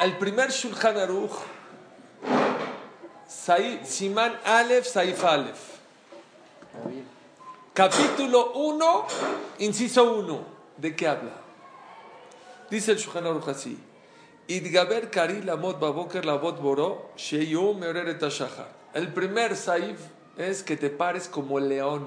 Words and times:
El 0.00 0.16
primer 0.16 0.50
Shulchan 0.50 0.96
Aruch, 0.96 1.32
Simán 3.84 4.38
Aleph, 4.44 4.86
Saif 4.86 5.24
Aleph. 5.24 5.78
Capítulo 7.74 8.52
1, 8.52 9.06
inciso 9.58 10.12
1. 10.14 10.40
¿De 10.76 10.94
qué 10.94 11.08
habla? 11.08 11.32
Dice 12.70 12.92
el 12.92 12.98
Shulchan 12.98 13.26
Aruch 13.26 13.48
así. 13.48 13.78
Idgaber 14.46 15.10
Kari 15.10 15.42
Lamot 15.42 15.78
Baboker 15.78 16.24
Lavot 16.24 16.60
Boro, 16.60 17.10
Sheyu 17.16 17.74
Meorer 17.74 18.08
et 18.08 18.22
Hashachar. 18.22 18.68
El 18.94 19.12
primer 19.12 19.56
Saif 19.56 19.98
es 20.38 20.62
que 20.62 20.76
te 20.76 20.88
pares 20.88 21.28
como 21.28 21.60
león 21.60 22.06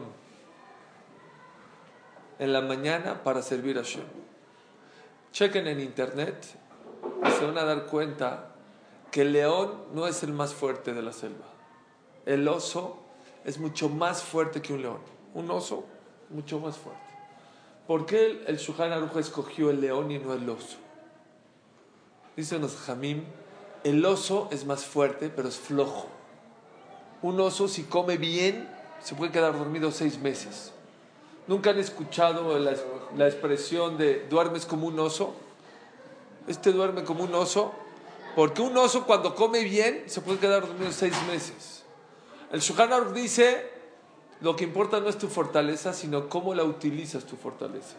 en 2.39 2.51
la 2.51 2.61
mañana 2.61 3.21
para 3.23 3.43
servir 3.43 3.77
a 3.77 3.83
Shem. 3.83 4.20
Chequen 5.31 5.67
en 5.67 5.79
internet 5.79 6.45
y 7.25 7.31
se 7.31 7.45
van 7.45 7.57
a 7.57 7.63
dar 7.63 7.85
cuenta 7.85 8.51
que 9.11 9.21
el 9.21 9.33
león 9.33 9.85
no 9.93 10.07
es 10.07 10.23
el 10.23 10.33
más 10.33 10.53
fuerte 10.53 10.93
de 10.93 11.01
la 11.01 11.13
selva. 11.13 11.45
El 12.25 12.47
oso 12.47 12.97
es 13.45 13.57
mucho 13.57 13.89
más 13.89 14.23
fuerte 14.23 14.61
que 14.61 14.73
un 14.73 14.81
león. 14.81 14.99
Un 15.33 15.49
oso 15.49 15.85
mucho 16.29 16.59
más 16.59 16.77
fuerte. 16.77 17.01
¿Por 17.87 18.05
qué 18.05 18.25
el, 18.25 18.43
el 18.47 18.57
Shulchan 18.57 18.91
Aruch 18.91 19.17
escogió 19.17 19.69
el 19.69 19.81
león 19.81 20.11
y 20.11 20.19
no 20.19 20.33
el 20.33 20.49
oso? 20.49 20.77
Dicen 22.35 22.61
los 22.61 22.75
Jamim, 22.77 23.23
el 23.83 24.05
oso 24.05 24.47
es 24.51 24.65
más 24.65 24.85
fuerte, 24.85 25.29
pero 25.29 25.47
es 25.47 25.57
flojo. 25.57 26.07
Un 27.21 27.39
oso, 27.39 27.67
si 27.67 27.83
come 27.83 28.17
bien, 28.17 28.69
se 29.01 29.15
puede 29.15 29.31
quedar 29.31 29.57
dormido 29.57 29.91
seis 29.91 30.19
meses. 30.19 30.71
¿Nunca 31.47 31.71
han 31.71 31.79
escuchado 31.79 32.57
la, 32.59 32.75
la 33.17 33.27
expresión 33.27 33.97
de 33.97 34.25
duermes 34.29 34.65
como 34.65 34.87
un 34.87 34.99
oso? 34.99 35.33
Este 36.47 36.71
duerme 36.71 37.03
como 37.03 37.23
un 37.23 37.33
oso, 37.35 37.71
porque 38.35 38.61
un 38.61 38.75
oso 38.77 39.05
cuando 39.05 39.35
come 39.35 39.63
bien 39.63 40.03
se 40.07 40.21
puede 40.21 40.39
quedar 40.39 40.65
dormido 40.65 40.91
seis 40.91 41.13
meses. 41.27 41.83
El 42.51 42.59
Shulchan 42.59 43.13
dice, 43.13 43.69
lo 44.41 44.55
que 44.55 44.63
importa 44.63 44.99
no 44.99 45.07
es 45.07 45.17
tu 45.17 45.27
fortaleza, 45.27 45.93
sino 45.93 46.27
cómo 46.27 46.53
la 46.53 46.63
utilizas 46.63 47.25
tu 47.25 47.35
fortaleza. 47.35 47.95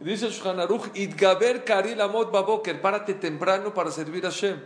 Dice 0.00 0.26
el 0.26 0.32
Shulchan 0.32 0.60
Aruch, 0.60 0.94
Idgaber 0.94 1.64
Karil 1.64 2.00
Amot 2.00 2.30
Baboker, 2.30 2.80
párate 2.80 3.14
temprano 3.14 3.72
para 3.72 3.90
servir 3.90 4.26
a 4.26 4.30
Shem. 4.30 4.60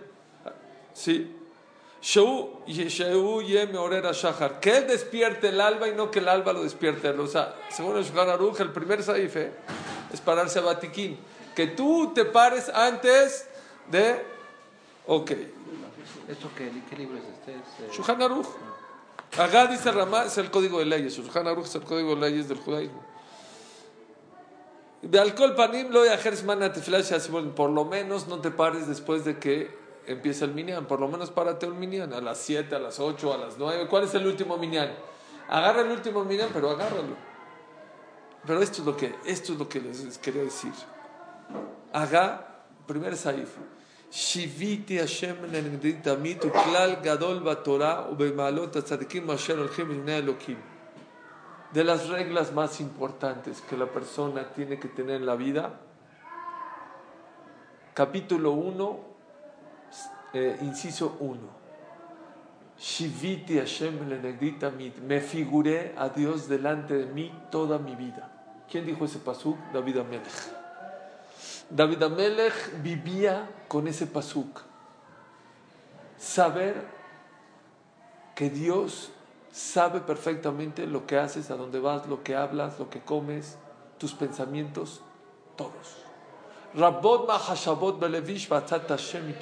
Sí. 0.92 1.37
Que 4.60 4.76
él 4.76 4.86
despierte 4.86 5.48
el 5.48 5.60
alba 5.60 5.88
y 5.88 5.94
no 5.94 6.10
que 6.10 6.20
el 6.20 6.28
alba 6.28 6.52
lo 6.52 6.62
despierte. 6.62 7.08
O 7.10 7.26
sea, 7.26 7.56
según 7.70 7.96
el 7.96 8.04
Shulchan 8.04 8.28
Aruch, 8.28 8.60
el 8.60 8.70
primer 8.72 9.02
saif 9.02 9.36
eh, 9.36 9.52
es 10.12 10.20
pararse 10.20 10.60
a 10.60 10.62
Batiquín. 10.62 11.18
Que 11.54 11.66
tú 11.66 12.12
te 12.14 12.24
pares 12.24 12.68
antes 12.68 13.48
de... 13.90 14.24
Ok. 15.06 15.32
¿Esto 16.28 16.50
qué, 16.56 16.70
qué 16.88 16.96
libro 16.96 17.18
es 17.18 17.24
este? 17.24 17.52
Es, 17.52 17.90
eh, 17.90 17.92
Shulchan 17.92 18.22
Aruch. 18.22 18.46
Acá 19.36 19.66
dice 19.66 19.90
Ramá, 19.90 20.24
es 20.24 20.38
el 20.38 20.50
código 20.50 20.78
de 20.78 20.84
leyes. 20.86 21.16
Shulchan 21.16 21.48
Aruch 21.48 21.66
es 21.66 21.74
el 21.74 21.82
código 21.82 22.14
de 22.14 22.30
leyes 22.30 22.48
del 22.48 22.58
judaísmo. 22.58 23.02
De 25.02 25.18
alcohol 25.18 25.54
panim 25.54 25.90
lo. 25.90 26.02
Por 27.54 27.70
lo 27.70 27.84
menos 27.84 28.26
no 28.28 28.40
te 28.40 28.50
pares 28.50 28.88
después 28.88 29.24
de 29.24 29.38
que 29.38 29.87
empiece 30.07 30.45
el 30.45 30.53
minyan. 30.53 30.85
Por 30.85 30.99
lo 30.99 31.07
menos 31.07 31.31
párate 31.31 31.65
un 31.65 31.79
minyan 31.79 32.13
a 32.13 32.21
las 32.21 32.37
7, 32.39 32.75
a 32.75 32.79
las 32.79 32.99
8, 32.99 33.33
a 33.33 33.37
las 33.37 33.57
9. 33.57 33.87
¿Cuál 33.89 34.03
es 34.03 34.13
el 34.15 34.25
último 34.25 34.57
minyan? 34.57 34.93
Agarra 35.49 35.81
el 35.81 35.91
último 35.91 36.23
minyan, 36.23 36.49
pero 36.53 36.69
agárralo. 36.69 37.15
Pero 38.45 38.61
esto 38.61 38.81
es 38.81 38.85
lo 38.85 38.97
que, 38.97 39.15
esto 39.25 39.53
es 39.53 39.59
lo 39.59 39.69
que 39.69 39.79
les 39.79 40.17
quería 40.17 40.43
decir. 40.43 40.73
Haga, 41.93 42.63
primer 42.87 43.15
saif. 43.15 43.49
שיוויתי 44.15 45.01
השם 45.01 45.33
לנגדי 45.43 45.93
תמיד 45.93 46.43
הוא 46.43 46.51
כלל 46.51 46.95
גדול 47.01 47.39
בתורה 47.39 48.05
ובמעלות 48.11 48.75
הצדיקים 48.75 49.31
אשר 49.31 49.59
הולכים 49.59 49.91
לפני 49.91 50.17
אלוקים. 50.17 50.57
De 51.73 51.83
las 51.83 52.07
reglas 52.07 52.53
más 52.53 52.79
importantes 52.79 53.59
que 53.67 53.75
la 53.75 53.87
persona 53.87 54.43
tiene 54.53 54.77
que 54.77 54.87
tener 54.87 55.15
en 55.15 55.25
la 55.25 55.35
vida, 55.35 55.79
capítulo 57.95 58.51
1, 58.51 58.99
eh, 60.32 60.58
inciso 60.60 61.16
1. 61.20 61.38
Shiviti 62.78 63.58
Hashem 63.58 64.08
lenegdi 64.08 64.58
tamid. 64.58 64.98
Me 64.98 65.20
figuré 65.20 65.94
a 65.96 66.08
Dios 66.08 66.48
delante 66.48 66.94
de 66.94 67.06
mí 67.06 67.32
toda 67.50 67.78
mi 67.78 67.96
vida. 67.96 68.30
¿Quién 68.70 68.86
dijo 68.86 69.04
ese 69.04 69.18
pasuk? 69.18 69.56
David 69.72 69.98
Amelech. 69.98 70.52
David 71.70 72.02
Amelech 72.02 72.82
vivía 72.82 73.48
con 73.66 73.88
ese 73.88 74.06
pasuk. 74.06 74.60
Saber 76.16 76.84
que 78.34 78.50
Dios 78.50 79.10
sabe 79.50 80.00
perfectamente 80.00 80.86
lo 80.86 81.06
que 81.06 81.18
haces, 81.18 81.50
a 81.50 81.56
dónde 81.56 81.80
vas, 81.80 82.06
lo 82.06 82.22
que 82.22 82.36
hablas, 82.36 82.78
lo 82.78 82.90
que 82.90 83.00
comes, 83.00 83.56
tus 83.98 84.14
pensamientos, 84.14 85.00
todos. 85.56 85.96
Rabbot 86.74 87.26
mahashabot 87.26 87.98
belevish 87.98 88.48
batzat 88.48 88.88
Hashem. 88.88 89.34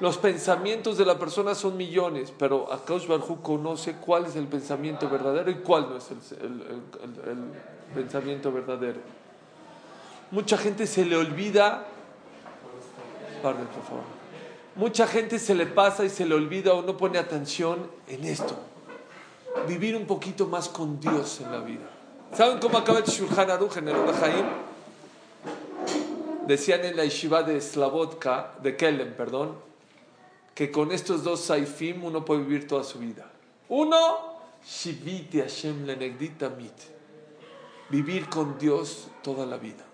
Los 0.00 0.16
pensamientos 0.16 0.96
de 0.96 1.04
la 1.04 1.18
persona 1.18 1.56
son 1.56 1.76
millones, 1.76 2.32
pero 2.38 2.72
Akash 2.72 3.08
Barhu 3.08 3.42
conoce 3.42 3.94
cuál 3.94 4.26
es 4.26 4.36
el 4.36 4.46
pensamiento 4.46 5.08
verdadero 5.10 5.50
y 5.50 5.56
cuál 5.56 5.88
no 5.88 5.96
es 5.96 6.10
el, 6.10 6.62
pensamiento 7.94 8.52
verdadero. 8.52 9.00
Mucha 10.30 10.56
gente 10.56 10.86
se 10.86 11.04
le 11.04 11.16
olvida, 11.16 11.84
perdón, 13.42 13.66
por 13.74 13.82
favor. 13.82 14.04
Mucha 14.76 15.08
gente 15.08 15.40
se 15.40 15.56
le 15.56 15.66
pasa 15.66 16.04
y 16.04 16.10
se 16.10 16.24
le 16.24 16.36
olvida 16.36 16.74
o 16.74 16.82
no 16.82 16.96
pone 16.96 17.18
atención 17.18 17.90
en 18.06 18.24
esto. 18.24 18.54
Vivir 19.66 19.96
un 19.96 20.06
poquito 20.06 20.46
más 20.46 20.68
con 20.68 21.00
Dios 21.00 21.40
en 21.40 21.50
la 21.50 21.58
vida. 21.58 21.90
¿Saben 22.34 22.60
cómo 22.60 22.78
acaba 22.78 23.00
el 23.00 23.04
Shulchan 23.04 23.50
Aruch 23.50 23.78
en 23.78 23.88
el? 23.88 23.96
Decían 26.46 26.84
en 26.84 26.96
la 26.96 27.04
yeshiva 27.04 27.42
de 27.42 27.60
Slavotka, 27.60 28.52
de 28.62 28.76
Kellen, 28.76 29.14
perdón, 29.16 29.67
que 30.58 30.72
con 30.72 30.90
estos 30.90 31.22
dos 31.22 31.38
saifim 31.38 32.04
uno 32.04 32.24
puede 32.24 32.42
vivir 32.42 32.66
toda 32.66 32.82
su 32.82 32.98
vida. 32.98 33.30
Uno, 33.68 34.40
Shiviti 34.66 35.38
Hashem 35.38 35.86
lenegdi 35.86 36.30
tamid. 36.30 36.72
Vivir 37.90 38.28
con 38.28 38.58
Dios 38.58 39.06
toda 39.22 39.46
la 39.46 39.56
vida. 39.56 39.84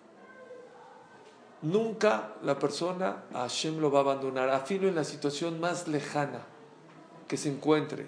Nunca 1.61 2.33
la 2.43 2.59
persona 2.59 3.25
a 3.35 3.41
Hashem 3.41 3.79
lo 3.79 3.91
va 3.91 3.99
a 3.99 4.03
abandonar, 4.05 4.49
afino 4.49 4.89
en 4.89 4.95
la 4.95 5.05
situación 5.05 5.61
más 5.61 5.87
lejana 5.87 6.47
que 7.29 7.37
se 7.37 7.51
encuentre. 7.51 8.07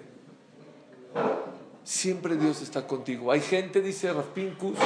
Siempre 1.83 2.37
Dios 2.37 2.63
está 2.63 2.87
contigo. 2.87 3.31
Hay 3.31 3.41
gente, 3.41 3.83
dice 3.83 4.11
Rafpinkus, 4.11 4.79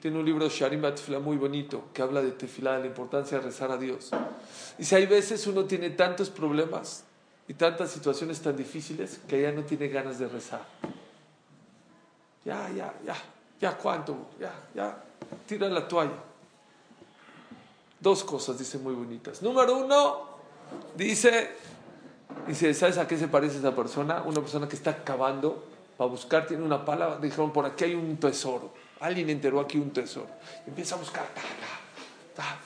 tiene 0.00 0.18
un 0.18 0.24
libro 0.24 0.48
Sharim 0.48 0.80
Batfila 0.80 1.18
muy 1.18 1.36
bonito 1.36 1.84
que 1.92 2.02
habla 2.02 2.22
de 2.22 2.32
tefilá, 2.32 2.74
de 2.74 2.80
la 2.80 2.86
importancia 2.86 3.38
de 3.38 3.44
rezar 3.44 3.70
a 3.72 3.76
Dios. 3.76 4.10
Dice, 4.76 4.96
hay 4.96 5.06
veces 5.06 5.46
uno 5.46 5.64
tiene 5.64 5.90
tantos 5.90 6.30
problemas 6.30 7.04
y 7.48 7.54
tantas 7.54 7.90
situaciones 7.90 8.40
tan 8.40 8.56
difíciles 8.56 9.20
que 9.26 9.42
ya 9.42 9.50
no 9.50 9.62
tiene 9.64 9.88
ganas 9.88 10.18
de 10.18 10.28
rezar. 10.28 10.62
Ya, 12.44 12.70
ya, 12.70 12.94
ya, 13.04 13.16
ya, 13.60 13.76
¿cuánto? 13.76 14.28
Ya, 14.38 14.52
ya, 14.74 15.02
tira 15.46 15.68
la 15.68 15.88
toalla. 15.88 16.24
Dos 17.98 18.22
cosas, 18.22 18.58
dice, 18.58 18.78
muy 18.78 18.94
bonitas. 18.94 19.42
Número 19.42 19.78
uno, 19.78 20.28
dice, 20.94 21.50
dice, 22.46 22.72
¿sabes 22.72 22.98
a 22.98 23.08
qué 23.08 23.16
se 23.16 23.26
parece 23.26 23.58
esa 23.58 23.74
persona? 23.74 24.22
Una 24.22 24.40
persona 24.40 24.68
que 24.68 24.76
está 24.76 25.02
cavando 25.02 25.64
para 25.96 26.08
buscar, 26.08 26.46
tiene 26.46 26.62
una 26.62 26.84
pala, 26.84 27.18
dijeron, 27.20 27.52
por 27.52 27.66
aquí 27.66 27.84
hay 27.84 27.94
un 27.96 28.16
tesoro. 28.18 28.70
Alguien 29.00 29.30
enteró 29.30 29.60
aquí 29.60 29.78
un 29.78 29.92
tesoro. 29.92 30.28
Empieza 30.66 30.94
a 30.94 30.98
buscar, 30.98 31.26
ta, 31.28 31.42
ta. 32.34 32.58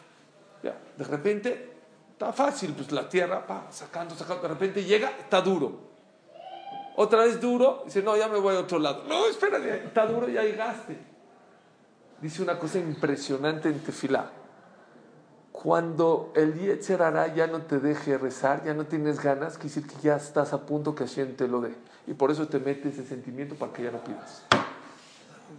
Ya, 0.63 0.77
de 0.97 1.05
repente, 1.05 1.73
está 2.13 2.33
fácil, 2.33 2.73
pues 2.73 2.91
la 2.93 3.09
tierra, 3.09 3.47
pa, 3.47 3.67
sacando, 3.71 4.15
sacando, 4.15 4.43
de 4.43 4.49
repente 4.49 4.85
llega, 4.85 5.11
está 5.19 5.41
duro. 5.41 5.93
Otra 6.97 7.25
vez 7.25 7.41
duro, 7.41 7.83
dice, 7.85 8.03
no, 8.03 8.17
ya 8.17 8.29
me 8.29 8.39
voy 8.39 8.55
a 8.55 8.61
otro 8.61 8.79
lado. 8.79 9.05
No, 9.09 9.27
espérate, 9.27 9.85
está 9.85 10.07
duro, 10.07 10.29
ya 10.29 10.43
llegaste. 10.43 10.97
Dice 12.21 12.43
una 12.43 12.59
cosa 12.59 12.79
impresionante 12.79 13.69
en 13.69 13.81
Tefilá. 13.81 14.31
Cuando 15.51 16.33
el 16.35 16.55
Yetzer 16.55 17.03
hará 17.03 17.35
ya 17.35 17.47
no 17.47 17.63
te 17.63 17.79
deje 17.79 18.17
rezar, 18.17 18.65
ya 18.65 18.75
no 18.75 18.87
tienes 18.87 19.21
ganas, 19.21 19.59
quiere 19.59 19.75
decir 19.75 19.87
que 19.87 19.97
ya 20.03 20.17
estás 20.17 20.53
a 20.53 20.65
punto 20.65 20.95
que 20.95 21.05
Hashem 21.05 21.37
te 21.37 21.49
lo 21.49 21.61
dé. 21.61 21.75
Y 22.07 22.15
por 22.15 22.31
eso 22.31 22.49
te 22.49 22.59
mete 22.59 22.89
ese 22.89 23.05
sentimiento 23.05 23.55
para 23.55 23.73
que 23.73 23.83
ya 23.83 23.91
no 23.91 24.03
pidas. 24.03 24.45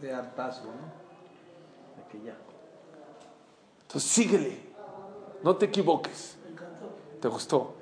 De 0.01 0.13
hartazgo, 0.13 0.67
¿no? 0.67 2.01
De 2.03 2.09
que 2.09 2.25
ya. 2.25 2.35
Entonces 3.83 4.09
síguele, 4.09 4.59
no 5.43 5.55
te 5.55 5.65
equivoques. 5.65 6.37
¿Te 7.21 7.27
gustó? 7.27 7.75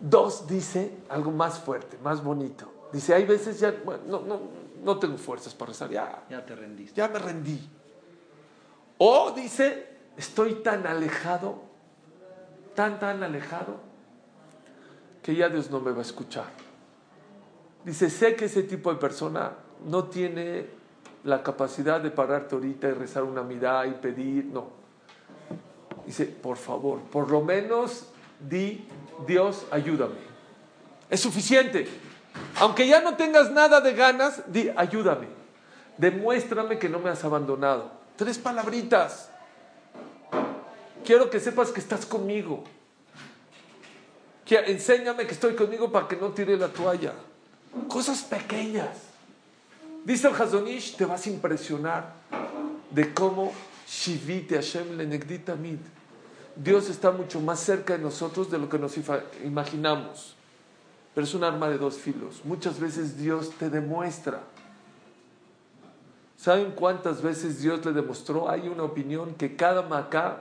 Dos, 0.00 0.46
dice 0.46 0.96
algo 1.08 1.30
más 1.30 1.58
fuerte, 1.60 1.96
más 2.02 2.22
bonito. 2.24 2.70
Dice, 2.92 3.14
hay 3.14 3.24
veces 3.24 3.60
ya, 3.60 3.72
bueno, 3.84 4.02
no, 4.06 4.20
no, 4.22 4.40
no 4.82 4.98
tengo 4.98 5.16
fuerzas 5.16 5.54
para 5.54 5.68
rezar, 5.70 5.90
ya, 5.90 6.24
Ya 6.28 6.44
te 6.44 6.54
rendiste. 6.56 6.96
ya 6.96 7.08
me 7.08 7.18
rendí. 7.18 7.60
O 8.98 9.30
dice, 9.30 9.86
estoy 10.16 10.56
tan 10.56 10.86
alejado, 10.86 11.62
tan, 12.74 12.98
tan 12.98 13.22
alejado, 13.22 13.76
que 15.22 15.34
ya 15.36 15.48
Dios 15.48 15.70
no 15.70 15.80
me 15.80 15.92
va 15.92 15.98
a 15.98 16.02
escuchar. 16.02 16.46
Dice, 17.84 18.10
sé 18.10 18.34
que 18.34 18.46
ese 18.46 18.64
tipo 18.64 18.92
de 18.92 18.98
persona 18.98 19.52
no 19.84 20.04
tiene 20.04 20.68
la 21.24 21.42
capacidad 21.42 22.00
de 22.00 22.10
pararte 22.10 22.54
ahorita 22.54 22.88
y 22.88 22.92
rezar 22.92 23.22
una 23.22 23.42
mirada 23.42 23.86
y 23.86 23.92
pedir, 23.92 24.46
no. 24.46 24.68
Dice, 26.06 26.26
por 26.26 26.56
favor, 26.56 27.00
por 27.00 27.30
lo 27.30 27.42
menos 27.42 28.06
di, 28.40 28.86
Dios, 29.26 29.64
ayúdame. 29.70 30.16
Es 31.08 31.20
suficiente. 31.20 31.86
Aunque 32.60 32.88
ya 32.88 33.00
no 33.00 33.14
tengas 33.16 33.50
nada 33.52 33.80
de 33.80 33.92
ganas, 33.94 34.42
di, 34.52 34.70
ayúdame. 34.76 35.28
Demuéstrame 35.98 36.78
que 36.78 36.88
no 36.88 36.98
me 36.98 37.10
has 37.10 37.22
abandonado. 37.24 37.90
Tres 38.16 38.38
palabritas. 38.38 39.30
Quiero 41.04 41.30
que 41.30 41.38
sepas 41.38 41.70
que 41.70 41.80
estás 41.80 42.04
conmigo. 42.06 42.64
Que- 44.44 44.70
enséñame 44.72 45.26
que 45.26 45.32
estoy 45.34 45.54
conmigo 45.54 45.92
para 45.92 46.08
que 46.08 46.16
no 46.16 46.30
tire 46.30 46.56
la 46.56 46.68
toalla. 46.68 47.12
Cosas 47.88 48.22
pequeñas. 48.22 49.11
Dice 50.04 50.28
el 50.28 50.34
Hazonish, 50.34 50.96
te 50.96 51.04
vas 51.04 51.26
a 51.26 51.30
impresionar 51.30 52.14
de 52.90 53.14
cómo 53.14 53.52
Shivite 53.86 54.56
Hashem. 54.56 54.98
Dios 56.56 56.90
está 56.90 57.12
mucho 57.12 57.40
más 57.40 57.60
cerca 57.60 57.96
de 57.96 58.02
nosotros 58.02 58.50
de 58.50 58.58
lo 58.58 58.68
que 58.68 58.78
nos 58.78 58.96
imaginamos. 59.44 60.34
Pero 61.14 61.24
es 61.24 61.34
un 61.34 61.44
arma 61.44 61.68
de 61.68 61.78
dos 61.78 61.98
filos. 61.98 62.40
Muchas 62.44 62.80
veces 62.80 63.16
Dios 63.16 63.50
te 63.58 63.70
demuestra. 63.70 64.40
¿Saben 66.36 66.72
cuántas 66.72 67.22
veces 67.22 67.62
Dios 67.62 67.84
le 67.84 67.92
demostró? 67.92 68.50
Hay 68.50 68.68
una 68.68 68.82
opinión 68.82 69.34
que 69.34 69.54
cada 69.54 69.82
macá, 69.82 70.38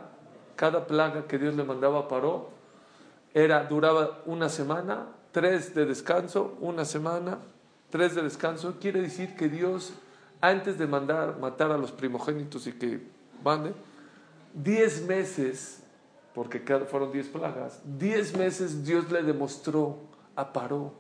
cada 0.56 0.88
plaga 0.88 1.28
que 1.28 1.38
Dios 1.38 1.54
le 1.54 1.63
mandaba 1.63 2.00
a 2.00 2.08
Paró, 2.08 2.50
era, 3.34 3.63
duraba 3.66 4.22
una 4.25 4.50
semana, 4.50 5.06
tres 5.31 5.75
de 5.75 5.86
descanso, 5.86 6.58
una 6.60 6.86
semana, 6.86 7.38
tres 7.92 8.16
de 8.16 8.24
descanso. 8.24 8.78
Quiere 8.80 9.02
decir 9.02 9.36
que 9.36 9.48
Dios, 9.50 9.94
antes 10.42 10.80
de 10.80 10.88
mandar 10.88 11.38
matar 11.40 11.72
a 11.72 11.78
los 11.78 11.92
primogénitos 11.92 12.66
y 12.66 12.74
que 12.74 13.02
mande, 13.44 13.74
diez 14.54 15.06
meses, 15.06 15.84
porque 16.34 16.60
fueron 16.90 17.12
diez 17.12 17.28
plagas, 17.28 17.82
diez 17.86 18.36
meses 18.36 18.84
Dios 18.84 19.12
le 19.12 19.22
demostró 19.22 19.98
a 20.36 20.52
Paró 20.52 20.94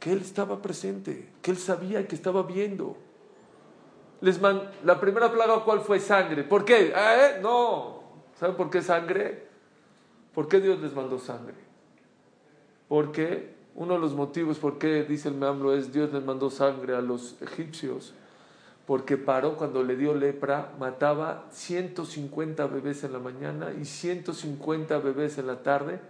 que 0.00 0.12
él 0.12 0.20
estaba 0.20 0.60
presente, 0.60 1.30
que 1.42 1.50
él 1.52 1.56
sabía 1.56 2.06
que 2.06 2.14
estaba 2.14 2.42
viendo. 2.42 2.96
Les 4.20 4.40
man- 4.40 4.70
la 4.84 5.00
primera 5.00 5.32
plaga, 5.32 5.64
¿cuál 5.64 5.80
fue? 5.80 5.98
Sangre. 6.00 6.44
¿Por 6.44 6.64
qué? 6.64 6.92
¿eh? 6.94 7.38
No. 7.42 8.00
¿Saben 8.38 8.56
por 8.56 8.70
qué 8.70 8.82
sangre? 8.82 9.46
¿Por 10.34 10.48
qué 10.48 10.60
Dios 10.60 10.78
les 10.80 10.92
mandó 10.94 11.18
sangre? 11.18 11.54
Porque 12.88 13.55
uno 13.76 13.94
de 13.94 14.00
los 14.00 14.14
motivos 14.14 14.58
por 14.58 14.78
qué, 14.78 15.04
dice 15.04 15.28
el 15.28 15.34
Meambro, 15.34 15.74
es 15.74 15.92
Dios 15.92 16.12
les 16.12 16.24
mandó 16.24 16.50
sangre 16.50 16.96
a 16.96 17.02
los 17.02 17.40
egipcios. 17.42 18.14
Porque 18.86 19.16
paró 19.16 19.56
cuando 19.56 19.82
le 19.82 19.96
dio 19.96 20.14
lepra, 20.14 20.72
mataba 20.78 21.44
150 21.50 22.66
bebés 22.68 23.04
en 23.04 23.12
la 23.12 23.18
mañana 23.18 23.72
y 23.78 23.84
150 23.84 24.98
bebés 24.98 25.38
en 25.38 25.48
la 25.48 25.62
tarde 25.62 26.00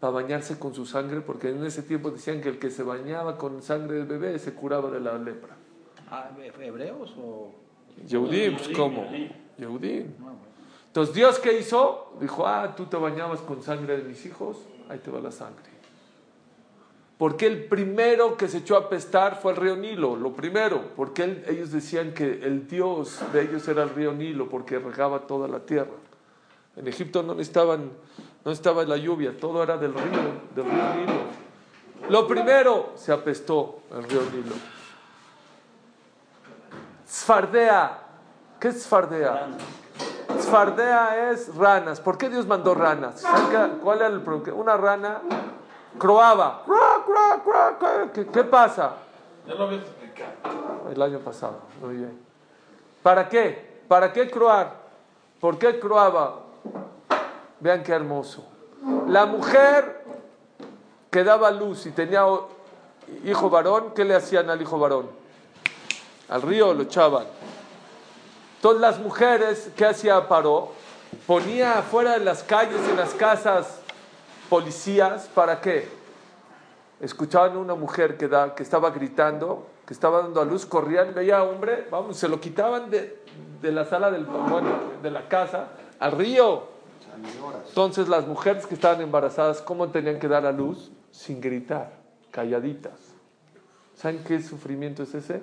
para 0.00 0.12
bañarse 0.12 0.58
con 0.58 0.74
su 0.74 0.86
sangre, 0.86 1.20
porque 1.20 1.50
en 1.50 1.64
ese 1.64 1.82
tiempo 1.82 2.10
decían 2.10 2.40
que 2.40 2.48
el 2.48 2.58
que 2.58 2.70
se 2.70 2.82
bañaba 2.82 3.38
con 3.38 3.62
sangre 3.62 3.98
del 3.98 4.06
bebé 4.06 4.38
se 4.38 4.54
curaba 4.54 4.90
de 4.90 5.00
la 5.00 5.16
lepra. 5.18 5.56
Ah, 6.10 6.30
¿Hebreos 6.60 7.14
o.? 7.18 7.52
Yehudim, 8.06 8.56
pues, 8.56 8.68
¿cómo? 8.70 9.06
Yehudim. 9.56 10.14
Bueno. 10.18 10.38
Entonces, 10.86 11.14
¿Dios 11.14 11.38
qué 11.38 11.58
hizo? 11.58 12.16
Dijo, 12.20 12.46
ah, 12.46 12.74
tú 12.76 12.86
te 12.86 12.96
bañabas 12.96 13.40
con 13.40 13.62
sangre 13.62 13.98
de 13.98 14.04
mis 14.04 14.24
hijos, 14.26 14.58
ahí 14.88 14.98
te 14.98 15.10
va 15.10 15.20
la 15.20 15.30
sangre. 15.30 15.73
Porque 17.18 17.46
el 17.46 17.64
primero 17.66 18.36
que 18.36 18.48
se 18.48 18.58
echó 18.58 18.76
a 18.76 18.88
pestar 18.88 19.40
fue 19.40 19.52
el 19.52 19.58
río 19.58 19.76
Nilo, 19.76 20.16
lo 20.16 20.32
primero, 20.32 20.82
porque 20.96 21.44
ellos 21.46 21.70
decían 21.70 22.12
que 22.12 22.24
el 22.42 22.66
Dios 22.66 23.20
de 23.32 23.42
ellos 23.42 23.66
era 23.68 23.84
el 23.84 23.90
río 23.90 24.12
Nilo, 24.12 24.48
porque 24.48 24.78
regaba 24.80 25.20
toda 25.20 25.46
la 25.46 25.60
tierra. 25.60 25.92
En 26.76 26.88
Egipto 26.88 27.22
no 27.22 27.34
no 28.44 28.50
estaba 28.52 28.84
la 28.84 28.96
lluvia, 28.96 29.38
todo 29.38 29.62
era 29.62 29.76
del 29.76 29.94
río, 29.94 30.20
del 30.56 30.64
río 30.64 30.94
Nilo. 30.96 31.24
Lo 32.10 32.26
primero 32.26 32.92
se 32.96 33.12
apestó 33.12 33.78
el 33.92 34.02
río 34.04 34.20
Nilo. 34.32 34.54
Sfardea, 37.08 37.98
¿qué 38.58 38.68
es 38.68 38.82
Sfardea? 38.82 39.48
Sfardea 40.40 41.30
es 41.30 41.54
ranas. 41.54 42.00
¿Por 42.00 42.18
qué 42.18 42.28
Dios 42.28 42.46
mandó 42.46 42.74
ranas? 42.74 43.20
¿Saben 43.20 43.46
qué- 43.50 43.78
¿Cuál 43.82 43.98
era 43.98 44.08
el 44.08 44.20
problema? 44.20 44.58
Una 44.58 44.76
rana 44.76 45.20
croaba. 45.98 46.64
¿Qué, 48.12 48.26
qué 48.26 48.44
pasa? 48.44 48.94
Ya 49.46 49.54
lo 49.54 49.64
habías 49.64 49.82
explicado. 49.82 50.90
El 50.92 51.02
año 51.02 51.18
pasado. 51.20 51.58
Muy 51.80 51.96
bien. 51.96 52.18
¿Para 53.02 53.28
qué? 53.28 53.82
¿Para 53.88 54.12
qué 54.12 54.30
croar? 54.30 54.72
¿Por 55.40 55.58
qué 55.58 55.78
croaba? 55.78 56.40
Vean 57.60 57.82
qué 57.82 57.92
hermoso. 57.92 58.44
La 59.08 59.26
mujer 59.26 60.04
que 61.10 61.24
daba 61.24 61.50
luz 61.50 61.86
y 61.86 61.90
tenía 61.90 62.24
hijo 63.24 63.50
varón, 63.50 63.92
¿qué 63.94 64.04
le 64.04 64.14
hacían 64.14 64.50
al 64.50 64.60
hijo 64.60 64.78
varón? 64.78 65.08
Al 66.28 66.42
río 66.42 66.72
lo 66.74 66.82
echaban. 66.82 67.26
Entonces 68.56 68.80
las 68.80 68.98
mujeres, 68.98 69.70
¿qué 69.76 69.84
hacía 69.84 70.26
Paró? 70.26 70.72
Ponía 71.26 71.78
afuera 71.78 72.18
de 72.18 72.24
las 72.24 72.42
calles, 72.42 72.80
en 72.88 72.96
las 72.96 73.12
casas, 73.14 73.80
policías, 74.48 75.28
¿para 75.34 75.60
qué? 75.60 75.88
Escuchaban 77.04 77.58
una 77.58 77.74
mujer 77.74 78.16
que, 78.16 78.28
da, 78.28 78.54
que 78.54 78.62
estaba 78.62 78.88
gritando, 78.88 79.66
que 79.86 79.92
estaba 79.92 80.22
dando 80.22 80.40
a 80.40 80.44
luz, 80.46 80.64
corrían, 80.64 81.12
veía 81.12 81.36
a 81.36 81.42
hombre, 81.44 81.86
vamos, 81.90 82.16
se 82.16 82.28
lo 82.28 82.40
quitaban 82.40 82.88
de, 82.88 83.22
de 83.60 83.72
la 83.72 83.84
sala 83.84 84.10
del, 84.10 84.24
bueno, 84.24 84.70
de 85.02 85.10
la 85.10 85.28
casa 85.28 85.68
al 86.00 86.12
río. 86.12 86.62
Entonces 87.68 88.08
las 88.08 88.26
mujeres 88.26 88.66
que 88.66 88.74
estaban 88.74 89.02
embarazadas, 89.02 89.60
¿cómo 89.60 89.88
tenían 89.88 90.18
que 90.18 90.28
dar 90.28 90.46
a 90.46 90.52
luz? 90.52 90.92
Sin 91.10 91.42
gritar, 91.42 91.92
calladitas. 92.30 92.98
¿Saben 93.94 94.24
qué 94.24 94.40
sufrimiento 94.40 95.02
es 95.02 95.14
ese? 95.14 95.42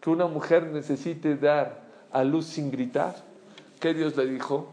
Que 0.00 0.10
una 0.10 0.26
mujer 0.26 0.64
necesite 0.64 1.36
dar 1.36 1.82
a 2.10 2.24
luz 2.24 2.46
sin 2.46 2.68
gritar. 2.72 3.14
¿Qué 3.78 3.94
Dios 3.94 4.16
le 4.16 4.26
dijo? 4.26 4.68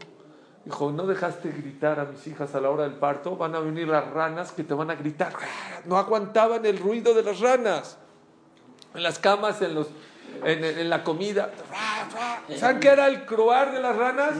Dijo, 0.68 0.92
no 0.92 1.06
dejaste 1.06 1.48
gritar 1.48 1.98
a 1.98 2.04
mis 2.04 2.26
hijas 2.26 2.54
a 2.54 2.60
la 2.60 2.68
hora 2.68 2.82
del 2.82 2.92
parto, 2.92 3.38
van 3.38 3.54
a 3.54 3.58
venir 3.60 3.88
las 3.88 4.06
ranas 4.10 4.52
que 4.52 4.62
te 4.62 4.74
van 4.74 4.90
a 4.90 4.96
gritar. 4.96 5.32
No 5.86 5.96
aguantaban 5.96 6.66
el 6.66 6.76
ruido 6.76 7.14
de 7.14 7.22
las 7.22 7.40
ranas. 7.40 7.96
En 8.94 9.02
las 9.02 9.18
camas, 9.18 9.62
en, 9.62 9.74
los, 9.74 9.86
en, 10.44 10.62
en 10.62 10.90
la 10.90 11.04
comida. 11.04 11.52
¿Saben 12.54 12.80
qué 12.80 12.88
era 12.88 13.06
el 13.06 13.24
croar 13.24 13.72
de 13.72 13.80
las 13.80 13.96
ranas? 13.96 14.34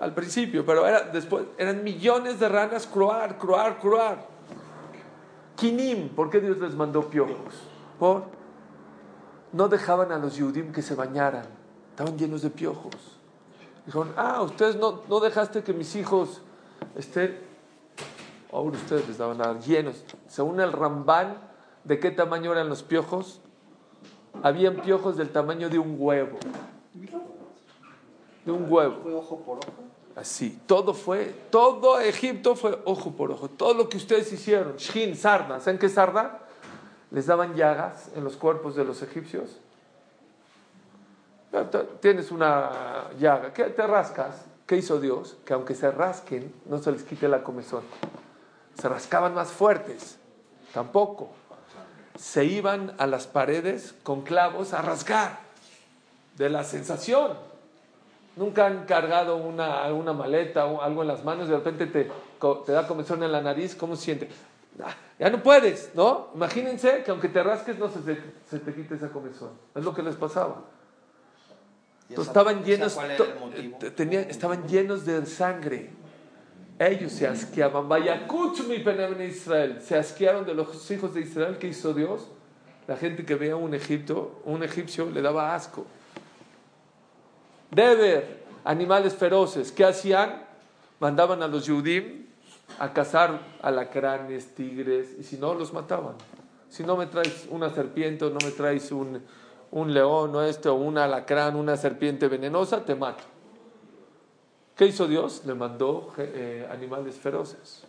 Al 0.00 0.12
principio, 0.12 0.66
pero 0.66 0.86
era, 0.86 1.00
después 1.00 1.46
eran 1.56 1.82
millones 1.82 2.38
de 2.38 2.50
ranas 2.50 2.86
croar, 2.86 3.38
croar, 3.38 3.78
croar. 3.78 4.26
Kinim, 5.56 6.10
¿por 6.10 6.28
qué 6.28 6.42
Dios 6.42 6.58
les 6.58 6.74
mandó 6.74 7.08
piojos? 7.08 7.54
Por 7.98 8.24
no 9.54 9.68
dejaban 9.68 10.12
a 10.12 10.18
los 10.18 10.36
Yudim 10.36 10.72
que 10.72 10.82
se 10.82 10.94
bañaran, 10.94 11.46
estaban 11.88 12.18
llenos 12.18 12.42
de 12.42 12.50
piojos. 12.50 13.21
Dijeron, 13.86 14.12
ah, 14.16 14.42
ustedes 14.42 14.76
no, 14.76 15.02
no 15.08 15.20
dejaste 15.20 15.62
que 15.62 15.72
mis 15.72 15.96
hijos 15.96 16.40
estén, 16.96 17.38
ahora 18.52 18.76
ustedes 18.76 19.08
les 19.08 19.18
daban 19.18 19.40
a 19.40 19.58
llenos. 19.58 20.04
Según 20.28 20.60
el 20.60 20.72
Rambán, 20.72 21.38
¿de 21.84 21.98
qué 21.98 22.10
tamaño 22.10 22.52
eran 22.52 22.68
los 22.68 22.82
piojos? 22.82 23.40
Habían 24.42 24.76
piojos 24.76 25.16
del 25.16 25.30
tamaño 25.30 25.68
de 25.68 25.78
un 25.78 25.96
huevo. 25.98 26.38
De 28.44 28.52
un 28.52 28.70
huevo. 28.70 29.00
¿Fue 29.02 29.14
ojo 29.14 29.38
por 29.40 29.58
ojo? 29.58 29.82
Así, 30.14 30.60
todo 30.66 30.92
fue, 30.92 31.34
todo 31.50 31.98
Egipto 31.98 32.54
fue 32.54 32.78
ojo 32.84 33.12
por 33.12 33.30
ojo. 33.30 33.48
Todo 33.48 33.74
lo 33.74 33.88
que 33.88 33.96
ustedes 33.96 34.30
hicieron, 34.32 34.76
Shin, 34.76 35.16
Sarda, 35.16 35.58
¿saben 35.58 35.78
qué 35.78 35.86
es 35.86 35.94
Sarda? 35.94 36.40
Les 37.10 37.26
daban 37.26 37.54
llagas 37.54 38.10
en 38.14 38.24
los 38.24 38.36
cuerpos 38.36 38.76
de 38.76 38.84
los 38.84 39.02
egipcios. 39.02 39.58
Tienes 42.00 42.30
una 42.30 43.10
llaga, 43.18 43.52
¿qué 43.52 43.64
te 43.64 43.86
rascas? 43.86 44.36
¿Qué 44.36 44.52
¿Qué 44.72 44.78
hizo 44.78 45.00
Dios? 45.00 45.36
Que 45.44 45.52
aunque 45.52 45.74
se 45.74 45.90
rasquen, 45.90 46.50
no 46.64 46.78
se 46.78 46.92
les 46.92 47.02
quite 47.02 47.28
la 47.28 47.42
comezón. 47.42 47.82
Se 48.80 48.88
rascaban 48.88 49.34
más 49.34 49.50
fuertes. 49.50 50.18
Tampoco. 50.72 51.30
Se 52.18 52.46
iban 52.46 52.94
a 52.96 53.06
las 53.06 53.26
paredes 53.26 53.94
con 54.02 54.22
clavos 54.22 54.72
a 54.72 54.80
rasgar 54.80 55.40
de 56.38 56.48
la 56.48 56.64
sensación. 56.64 57.32
Nunca 58.36 58.66
han 58.66 58.86
cargado 58.86 59.36
una, 59.36 59.92
una 59.92 60.14
maleta 60.14 60.64
o 60.64 60.80
algo 60.80 61.02
en 61.02 61.08
las 61.08 61.22
manos 61.22 61.48
de 61.48 61.56
repente 61.56 61.86
te, 61.86 62.10
te 62.64 62.72
da 62.72 62.86
comezón 62.86 63.22
en 63.22 63.32
la 63.32 63.42
nariz. 63.42 63.74
¿Cómo 63.74 63.94
se 63.96 64.04
siente? 64.04 64.30
Ah, 64.82 64.94
ya 65.18 65.28
no 65.28 65.42
puedes, 65.42 65.90
¿no? 65.94 66.28
Imagínense 66.34 67.02
que 67.04 67.10
aunque 67.10 67.28
te 67.28 67.42
rasques 67.42 67.78
no 67.78 67.90
se 67.90 67.98
te, 68.00 68.22
se 68.48 68.58
te 68.58 68.74
quite 68.74 68.94
esa 68.94 69.10
comezón. 69.10 69.50
Es 69.74 69.84
lo 69.84 69.92
que 69.92 70.02
les 70.02 70.16
pasaba. 70.16 70.62
Estaban 72.08 72.64
llenos, 72.64 72.98
estaban 74.28 74.68
llenos 74.68 75.04
de 75.04 75.24
sangre. 75.26 75.90
Ellos 76.78 77.12
se 77.12 77.26
asqueaban. 77.26 77.88
Vaya, 77.88 78.26
mi 78.68 79.24
Israel. 79.24 79.80
Se 79.80 79.96
asquearon 79.96 80.44
de 80.44 80.54
los 80.54 80.90
hijos 80.90 81.14
de 81.14 81.20
Israel 81.20 81.58
que 81.58 81.68
hizo 81.68 81.94
Dios. 81.94 82.28
La 82.86 82.96
gente 82.96 83.24
que 83.24 83.36
veía 83.36 83.56
un 83.56 83.74
Egipto, 83.74 84.40
un 84.44 84.62
egipcio, 84.62 85.08
le 85.08 85.22
daba 85.22 85.54
asco. 85.54 85.86
Deber, 87.70 88.42
animales 88.64 89.14
feroces. 89.14 89.70
¿Qué 89.70 89.84
hacían? 89.84 90.44
Mandaban 90.98 91.42
a 91.42 91.46
los 91.46 91.66
Yudim 91.66 92.26
a 92.78 92.92
cazar 92.92 93.40
alacranes, 93.62 94.54
tigres, 94.54 95.16
y 95.18 95.24
si 95.24 95.36
no, 95.36 95.54
los 95.54 95.72
mataban. 95.72 96.14
Si 96.68 96.82
no 96.82 96.96
me 96.96 97.06
traes 97.06 97.46
una 97.50 97.70
serpiente 97.70 98.24
o 98.24 98.30
no 98.30 98.38
me 98.44 98.50
traes 98.50 98.90
un, 98.92 99.22
un 99.72 99.92
león 99.92 100.34
o 100.34 100.42
este 100.42 100.68
o 100.68 100.74
un 100.74 100.98
alacrán, 100.98 101.56
una 101.56 101.76
serpiente 101.76 102.28
venenosa, 102.28 102.84
te 102.84 102.94
mato. 102.94 103.24
¿Qué 104.76 104.86
hizo 104.86 105.06
Dios? 105.06 105.42
Le 105.44 105.54
mandó 105.54 106.12
eh, 106.18 106.66
animales 106.70 107.16
feroces. 107.16 107.84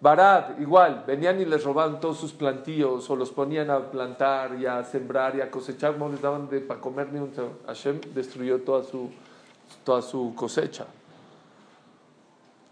Barad, 0.00 0.58
igual, 0.58 1.04
venían 1.06 1.40
y 1.40 1.44
les 1.44 1.62
robaban 1.62 2.00
todos 2.00 2.18
sus 2.18 2.32
plantíos 2.32 3.08
o 3.10 3.16
los 3.16 3.30
ponían 3.30 3.70
a 3.70 3.90
plantar 3.90 4.56
y 4.58 4.66
a 4.66 4.82
sembrar 4.82 5.36
y 5.36 5.42
a 5.42 5.50
cosechar, 5.50 5.96
no 5.98 6.08
les 6.08 6.22
daban 6.22 6.48
de 6.48 6.60
para 6.60 6.80
comer 6.80 7.12
ni 7.12 7.20
un... 7.20 7.32
Hashem 7.66 8.00
destruyó 8.14 8.62
toda 8.62 8.82
su, 8.82 9.10
toda 9.84 10.00
su 10.00 10.32
cosecha. 10.34 10.86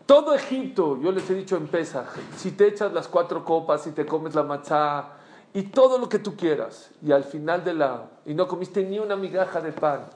Todo 0.07 0.35
Egipto, 0.35 0.99
yo 1.03 1.13
les 1.13 1.29
he 1.29 1.35
dicho 1.35 1.57
en 1.57 1.69
Pesaj, 1.69 2.07
si 2.35 2.53
te 2.53 2.67
echas 2.67 2.95
las 2.95 3.07
cuatro 3.09 3.45
copas, 3.45 3.87
y 3.87 3.91
te 3.91 4.07
comes 4.07 4.35
la 4.35 4.43
matzá 4.43 5.18
y 5.55 5.63
todo 5.65 5.99
lo 5.99 6.09
que 6.09 6.19
tú 6.19 6.37
quieras, 6.37 6.91
y 7.03 7.13
al 7.13 7.25
final 7.25 7.65
de 7.65 7.75
la, 7.75 8.11
y 8.27 8.35
no 8.35 8.47
comiste 8.47 8.85
ni 8.85 8.99
una 8.99 9.17
migaja 9.17 9.61
de 9.61 9.73
pan, 9.73 10.07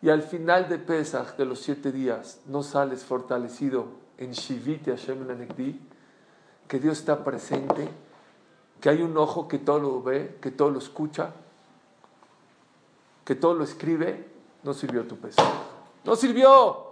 y 0.00 0.10
al 0.10 0.22
final 0.22 0.68
de 0.68 0.78
Pesaj, 0.78 1.36
de 1.36 1.44
los 1.44 1.60
siete 1.60 1.90
días, 1.90 2.40
no 2.46 2.62
sales 2.62 3.04
fortalecido 3.04 3.86
en 4.18 4.32
Shivit 4.32 4.88
y 4.88 4.90
Hashem 4.90 5.26
Lanekdi, 5.26 5.80
que 6.68 6.78
Dios 6.78 6.98
está 6.98 7.24
presente, 7.24 7.88
que 8.80 8.88
hay 8.88 9.02
un 9.02 9.16
ojo 9.16 9.48
que 9.48 9.58
todo 9.58 9.80
lo 9.80 10.02
ve, 10.02 10.38
que 10.40 10.50
todo 10.50 10.70
lo 10.70 10.78
escucha, 10.78 11.32
que 13.24 13.34
todo 13.34 13.54
lo 13.54 13.64
escribe, 13.64 14.28
no 14.62 14.74
sirvió 14.74 15.06
tu 15.06 15.16
Pesaj. 15.16 15.46
No 16.04 16.14
sirvió. 16.14 16.86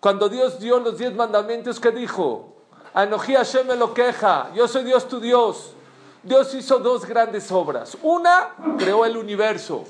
Cuando 0.00 0.28
Dios 0.28 0.58
dio 0.60 0.80
los 0.80 0.98
diez 0.98 1.14
mandamientos, 1.14 1.78
¿qué 1.80 1.90
dijo? 1.90 2.55
Anoji 2.96 3.34
Hashem 3.34 3.66
me 3.66 3.76
lo 3.76 3.92
queja, 3.92 4.50
yo 4.54 4.66
soy 4.66 4.82
Dios 4.82 5.06
tu 5.06 5.20
Dios. 5.20 5.74
Dios 6.22 6.54
hizo 6.54 6.78
dos 6.78 7.04
grandes 7.04 7.52
obras. 7.52 7.94
Una, 8.02 8.54
creó 8.78 9.04
el 9.04 9.18
universo. 9.18 9.84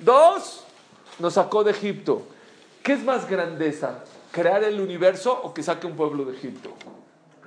Dos, 0.00 0.64
nos 1.20 1.34
sacó 1.34 1.62
de 1.62 1.70
Egipto. 1.70 2.22
¿Qué 2.82 2.94
es 2.94 3.04
más 3.04 3.30
grandeza? 3.30 4.02
¿Crear 4.32 4.64
el 4.64 4.80
universo 4.80 5.40
o 5.40 5.54
que 5.54 5.62
saque 5.62 5.86
un 5.86 5.94
pueblo 5.94 6.24
de 6.24 6.36
Egipto? 6.36 6.70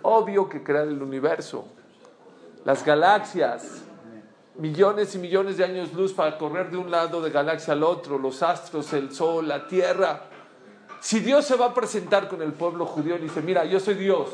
Obvio 0.01 0.48
que 0.48 0.63
crear 0.63 0.88
el 0.88 1.03
universo. 1.03 1.65
Las 2.63 2.86
galaxias, 2.86 3.81
millones 4.55 5.13
y 5.13 5.17
millones 5.17 5.57
de 5.57 5.65
años 5.65 5.91
luz 5.91 6.13
para 6.13 6.38
correr 6.38 6.71
de 6.71 6.77
un 6.77 6.89
lado 6.89 7.21
de 7.21 7.31
galaxia 7.31 7.74
al 7.74 7.83
otro, 7.83 8.17
los 8.17 8.41
astros, 8.41 8.93
el 8.93 9.13
sol, 9.13 9.45
la 9.45 9.67
tierra. 9.67 10.21
Si 11.01 11.19
Dios 11.19 11.43
se 11.43 11.57
va 11.57 11.65
a 11.65 11.74
presentar 11.74 12.29
con 12.29 12.41
el 12.41 12.53
pueblo 12.53 12.86
judío 12.86 13.17
y 13.17 13.19
dice, 13.19 13.41
mira, 13.41 13.65
yo 13.65 13.81
soy 13.81 13.95
Dios, 13.95 14.29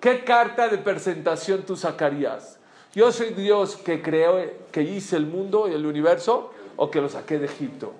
¿qué 0.00 0.24
carta 0.24 0.68
de 0.68 0.78
presentación 0.78 1.62
tú 1.62 1.76
sacarías? 1.76 2.58
Yo 2.92 3.12
soy 3.12 3.30
Dios 3.30 3.76
que 3.76 4.02
creó, 4.02 4.40
que 4.72 4.82
hice 4.82 5.16
el 5.16 5.26
mundo 5.26 5.68
y 5.68 5.74
el 5.74 5.86
universo 5.86 6.52
o 6.76 6.90
que 6.90 7.00
lo 7.00 7.08
saqué 7.08 7.38
de 7.38 7.46
Egipto. 7.46 7.92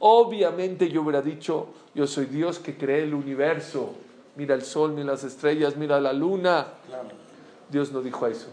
Obviamente 0.00 0.90
yo 0.90 1.02
hubiera 1.02 1.22
dicho, 1.22 1.68
yo 1.94 2.06
soy 2.06 2.26
Dios 2.26 2.58
que 2.58 2.76
creé 2.76 3.04
el 3.04 3.14
universo. 3.14 3.94
Mira 4.36 4.54
el 4.54 4.62
sol, 4.62 4.92
mira 4.92 5.12
las 5.12 5.22
estrellas, 5.22 5.76
mira 5.76 6.00
la 6.00 6.12
luna. 6.12 6.66
Dios 7.70 7.92
no 7.92 8.02
dijo 8.02 8.26
eso. 8.26 8.48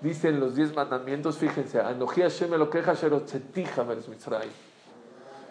Dicen 0.00 0.38
los 0.38 0.54
diez 0.54 0.74
mandamientos, 0.74 1.38
fíjense, 1.38 1.80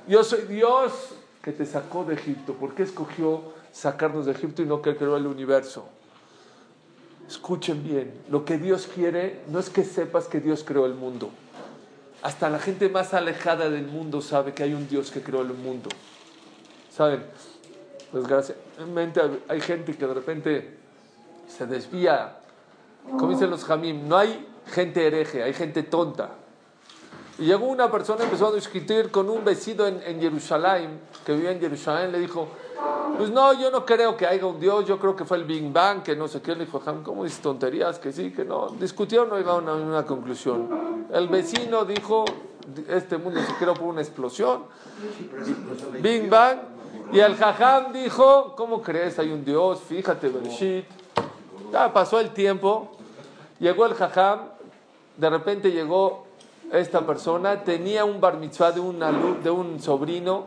yo 0.07 0.23
soy 0.23 0.41
Dios 0.41 0.93
que 1.41 1.51
te 1.51 1.65
sacó 1.65 2.05
de 2.05 2.13
Egipto. 2.13 2.53
¿Por 2.53 2.75
qué 2.75 2.83
escogió 2.83 3.41
sacarnos 3.71 4.27
de 4.27 4.33
Egipto 4.33 4.61
y 4.61 4.65
no 4.65 4.81
que 4.81 4.95
creó 4.95 5.17
el 5.17 5.27
universo? 5.27 5.87
Escuchen 7.27 7.83
bien, 7.83 8.13
lo 8.29 8.45
que 8.45 8.57
Dios 8.57 8.87
quiere 8.93 9.41
no 9.47 9.59
es 9.59 9.69
que 9.69 9.83
sepas 9.83 10.27
que 10.27 10.39
Dios 10.39 10.63
creó 10.63 10.85
el 10.85 10.93
mundo. 10.93 11.31
Hasta 12.21 12.49
la 12.49 12.59
gente 12.59 12.87
más 12.89 13.13
alejada 13.13 13.69
del 13.69 13.87
mundo 13.87 14.21
sabe 14.21 14.53
que 14.53 14.63
hay 14.63 14.73
un 14.73 14.87
Dios 14.87 15.11
que 15.11 15.21
creó 15.21 15.41
el 15.41 15.53
mundo. 15.53 15.89
¿Saben? 16.95 17.23
Desgraciadamente 18.11 19.21
hay 19.47 19.61
gente 19.61 19.95
que 19.95 20.07
de 20.07 20.13
repente 20.13 20.77
se 21.47 21.65
desvía. 21.65 22.37
Como 23.11 23.29
dicen 23.29 23.49
los 23.49 23.65
jamim, 23.65 24.07
no 24.07 24.17
hay 24.17 24.47
gente 24.67 25.05
hereje, 25.05 25.43
hay 25.43 25.53
gente 25.53 25.83
tonta. 25.83 26.31
Y 27.37 27.45
llegó 27.45 27.65
una 27.65 27.91
persona, 27.91 28.23
empezó 28.23 28.47
a 28.47 28.55
discutir 28.55 29.11
con 29.11 29.29
un 29.29 29.43
vecino 29.43 29.85
en, 29.85 30.01
en 30.03 30.21
Jerusalén, 30.21 30.99
que 31.25 31.33
vivía 31.33 31.51
en 31.51 31.59
Jerusalén, 31.59 32.11
le 32.11 32.19
dijo, 32.19 32.47
pues 33.17 33.29
no, 33.29 33.53
yo 33.53 33.71
no 33.71 33.85
creo 33.85 34.17
que 34.17 34.25
haya 34.25 34.45
un 34.45 34.59
Dios, 34.59 34.85
yo 34.85 34.99
creo 34.99 35.15
que 35.15 35.25
fue 35.25 35.37
el 35.37 35.45
Big 35.45 35.71
Bang, 35.71 36.03
que 36.03 36.15
no 36.15 36.27
sé 36.27 36.41
qué. 36.41 36.55
Le 36.55 36.65
dijo, 36.65 36.81
¿cómo 37.03 37.23
dices 37.23 37.39
tonterías? 37.41 37.99
Que 37.99 38.11
sí, 38.11 38.31
que 38.31 38.45
no. 38.45 38.69
Discutieron, 38.69 39.29
no 39.29 39.37
llegaron 39.37 39.67
a 39.69 39.73
una 39.73 40.05
conclusión. 40.05 41.05
El 41.11 41.27
vecino 41.27 41.85
dijo, 41.85 42.25
este 42.87 43.17
mundo 43.17 43.39
se 43.41 43.53
creó 43.55 43.73
por 43.73 43.87
una 43.87 44.01
explosión, 44.01 44.63
Big 46.01 46.29
Bang. 46.29 46.59
Y 47.11 47.19
el 47.19 47.35
Jajam 47.35 47.93
dijo, 47.93 48.55
¿cómo 48.55 48.81
crees? 48.81 49.19
Hay 49.19 49.31
un 49.31 49.45
Dios, 49.45 49.79
fíjate, 49.81 50.27
Bereshit. 50.29 50.85
Ya 51.71 51.93
pasó 51.93 52.19
el 52.19 52.31
tiempo, 52.31 52.91
llegó 53.59 53.85
el 53.85 53.93
Jajam, 53.93 54.39
de 55.17 55.29
repente 55.29 55.71
llegó 55.71 56.25
esta 56.71 57.05
persona 57.05 57.63
tenía 57.63 58.05
un 58.05 58.19
bar 58.19 58.37
mitzvah 58.37 58.71
de, 58.71 58.81
de 59.43 59.49
un 59.49 59.79
sobrino. 59.79 60.45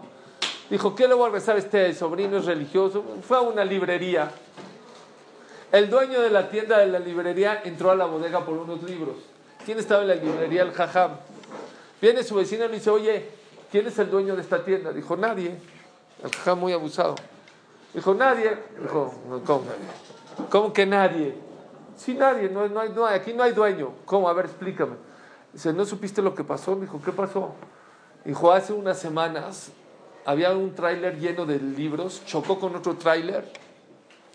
Dijo, 0.70 0.94
¿qué 0.94 1.08
le 1.08 1.14
voy 1.14 1.30
a 1.30 1.32
rezar 1.32 1.56
a 1.56 1.58
este 1.58 1.94
sobrino? 1.94 2.36
Es 2.36 2.44
religioso. 2.44 3.02
Fue 3.26 3.38
a 3.38 3.40
una 3.40 3.64
librería. 3.64 4.30
El 5.72 5.88
dueño 5.88 6.20
de 6.20 6.30
la 6.30 6.50
tienda 6.50 6.78
de 6.78 6.86
la 6.86 6.98
librería 6.98 7.62
entró 7.64 7.90
a 7.90 7.94
la 7.94 8.04
bodega 8.04 8.44
por 8.44 8.54
unos 8.54 8.82
libros. 8.82 9.16
¿Quién 9.64 9.78
estaba 9.78 10.02
en 10.02 10.08
la 10.08 10.14
librería? 10.14 10.62
El 10.62 10.72
jajam. 10.72 11.12
Viene 12.00 12.22
su 12.22 12.34
vecino 12.34 12.66
y 12.66 12.68
le 12.68 12.74
dice, 12.74 12.90
oye, 12.90 13.28
¿quién 13.70 13.86
es 13.86 13.98
el 13.98 14.10
dueño 14.10 14.36
de 14.36 14.42
esta 14.42 14.62
tienda? 14.62 14.92
Dijo, 14.92 15.16
nadie. 15.16 15.58
El 16.22 16.30
jajam 16.30 16.60
muy 16.60 16.72
abusado. 16.72 17.14
Dijo, 17.94 18.14
nadie. 18.14 18.58
Dijo, 18.80 19.14
¿cómo? 19.46 19.64
¿Cómo 20.50 20.72
que 20.72 20.84
nadie? 20.84 21.34
Sí, 21.96 22.12
nadie. 22.12 22.50
No, 22.50 22.68
no, 22.68 22.80
hay, 22.80 22.90
no, 22.90 23.06
aquí 23.06 23.32
no 23.32 23.42
hay 23.42 23.52
dueño. 23.52 23.92
¿Cómo? 24.04 24.28
A 24.28 24.34
ver, 24.34 24.44
explícame. 24.46 24.96
Dice, 25.52 25.72
¿no 25.72 25.86
supiste 25.86 26.20
lo 26.20 26.34
que 26.34 26.44
pasó? 26.44 26.76
Dijo, 26.76 27.00
¿qué 27.02 27.10
pasó? 27.10 27.54
Dijo, 28.22 28.52
hace 28.52 28.74
unas 28.74 28.98
semanas 28.98 29.72
había 30.28 30.52
un 30.52 30.74
tráiler 30.74 31.18
lleno 31.18 31.46
de 31.46 31.58
libros, 31.58 32.22
chocó 32.26 32.60
con 32.60 32.76
otro 32.76 32.94
tráiler, 32.96 33.50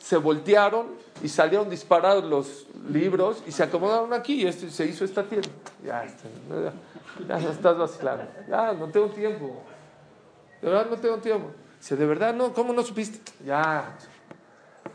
se 0.02 0.18
voltearon 0.18 0.88
y 1.22 1.30
salieron 1.30 1.70
disparados 1.70 2.24
los 2.24 2.66
libros 2.90 3.44
y 3.46 3.52
se 3.52 3.62
acomodaron 3.62 4.12
aquí 4.12 4.42
y 4.42 4.48
esto, 4.48 4.68
se 4.72 4.88
hizo 4.88 5.06
esta 5.06 5.22
tienda. 5.22 5.50
Ya, 5.86 6.04
ya, 7.28 7.38
no 7.38 7.50
estás 7.52 7.78
vacilando. 7.78 8.26
Ya, 8.50 8.74
no 8.74 8.88
tengo 8.88 9.06
tiempo. 9.10 9.62
De 10.64 10.70
verdad 10.70 10.88
no 10.90 10.98
tengo 10.98 11.18
tiempo. 11.18 11.52
Dice, 11.78 11.96
¿de 11.96 12.06
verdad 12.08 12.34
no? 12.34 12.52
¿Cómo 12.54 12.74
no 12.74 12.82
supiste? 12.82 13.32
Ya. 13.46 13.96